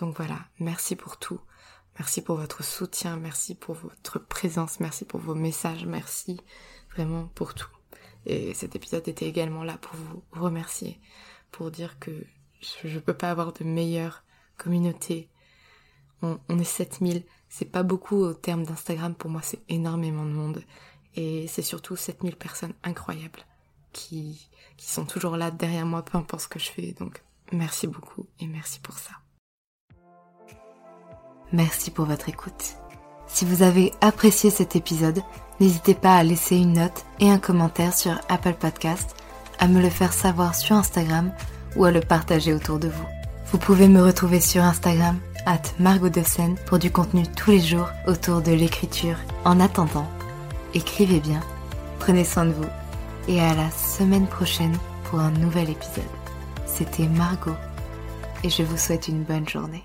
Donc 0.00 0.16
voilà, 0.16 0.38
merci 0.58 0.96
pour 0.96 1.18
tout. 1.18 1.40
Merci 1.98 2.22
pour 2.22 2.36
votre 2.36 2.64
soutien, 2.64 3.16
merci 3.16 3.54
pour 3.54 3.74
votre 3.74 4.18
présence, 4.18 4.80
merci 4.80 5.04
pour 5.04 5.20
vos 5.20 5.34
messages, 5.34 5.84
merci 5.84 6.40
vraiment 6.94 7.26
pour 7.34 7.54
tout. 7.54 7.68
Et 8.24 8.54
cet 8.54 8.76
épisode 8.76 9.06
était 9.08 9.26
également 9.26 9.62
là 9.62 9.76
pour 9.76 9.94
vous 9.96 10.22
remercier, 10.32 11.00
pour 11.52 11.70
dire 11.70 11.98
que 11.98 12.10
je 12.60 12.88
ne 12.88 12.98
peux 12.98 13.14
pas 13.14 13.30
avoir 13.30 13.52
de 13.52 13.64
meilleure 13.64 14.24
communauté. 14.56 15.28
On, 16.22 16.38
est 16.48 16.64
7000, 16.64 17.24
c'est 17.48 17.64
pas 17.64 17.82
beaucoup 17.82 18.16
au 18.16 18.32
terme 18.32 18.64
d'Instagram, 18.64 19.14
pour 19.14 19.30
moi 19.30 19.42
c'est 19.42 19.60
énormément 19.68 20.24
de 20.24 20.30
monde. 20.30 20.62
Et 21.14 21.46
c'est 21.48 21.62
surtout 21.62 21.96
7000 21.96 22.36
personnes 22.36 22.74
incroyables 22.84 23.40
qui, 23.92 24.48
qui 24.76 24.88
sont 24.88 25.04
toujours 25.04 25.36
là 25.36 25.50
derrière 25.50 25.84
moi, 25.84 26.04
peu 26.04 26.16
importe 26.16 26.42
ce 26.42 26.48
que 26.48 26.58
je 26.60 26.70
fais. 26.70 26.92
Donc 26.92 27.22
merci 27.50 27.86
beaucoup 27.86 28.26
et 28.38 28.46
merci 28.46 28.80
pour 28.80 28.98
ça. 28.98 29.12
Merci 31.52 31.90
pour 31.90 32.06
votre 32.06 32.28
écoute. 32.28 32.76
Si 33.26 33.44
vous 33.44 33.62
avez 33.62 33.92
apprécié 34.00 34.50
cet 34.50 34.76
épisode, 34.76 35.20
n'hésitez 35.58 35.94
pas 35.94 36.16
à 36.16 36.22
laisser 36.22 36.56
une 36.56 36.74
note 36.74 37.04
et 37.18 37.30
un 37.30 37.38
commentaire 37.38 37.94
sur 37.94 38.18
Apple 38.28 38.54
Podcast, 38.54 39.16
à 39.62 39.68
me 39.68 39.80
le 39.80 39.90
faire 39.90 40.12
savoir 40.12 40.56
sur 40.56 40.74
Instagram 40.74 41.30
ou 41.76 41.84
à 41.84 41.92
le 41.92 42.00
partager 42.00 42.52
autour 42.52 42.80
de 42.80 42.88
vous. 42.88 43.06
Vous 43.52 43.58
pouvez 43.58 43.86
me 43.86 44.02
retrouver 44.02 44.40
sur 44.40 44.64
Instagram, 44.64 45.16
at 45.46 45.62
Margot 45.78 46.10
pour 46.66 46.80
du 46.80 46.90
contenu 46.90 47.22
tous 47.36 47.52
les 47.52 47.60
jours 47.60 47.88
autour 48.08 48.42
de 48.42 48.50
l'écriture. 48.50 49.16
En 49.44 49.60
attendant, 49.60 50.08
écrivez 50.74 51.20
bien, 51.20 51.40
prenez 52.00 52.24
soin 52.24 52.46
de 52.46 52.50
vous 52.50 52.68
et 53.28 53.40
à 53.40 53.54
la 53.54 53.70
semaine 53.70 54.26
prochaine 54.26 54.76
pour 55.04 55.20
un 55.20 55.30
nouvel 55.30 55.70
épisode. 55.70 56.02
C'était 56.66 57.06
Margot 57.06 57.54
et 58.42 58.50
je 58.50 58.64
vous 58.64 58.76
souhaite 58.76 59.06
une 59.06 59.22
bonne 59.22 59.48
journée. 59.48 59.84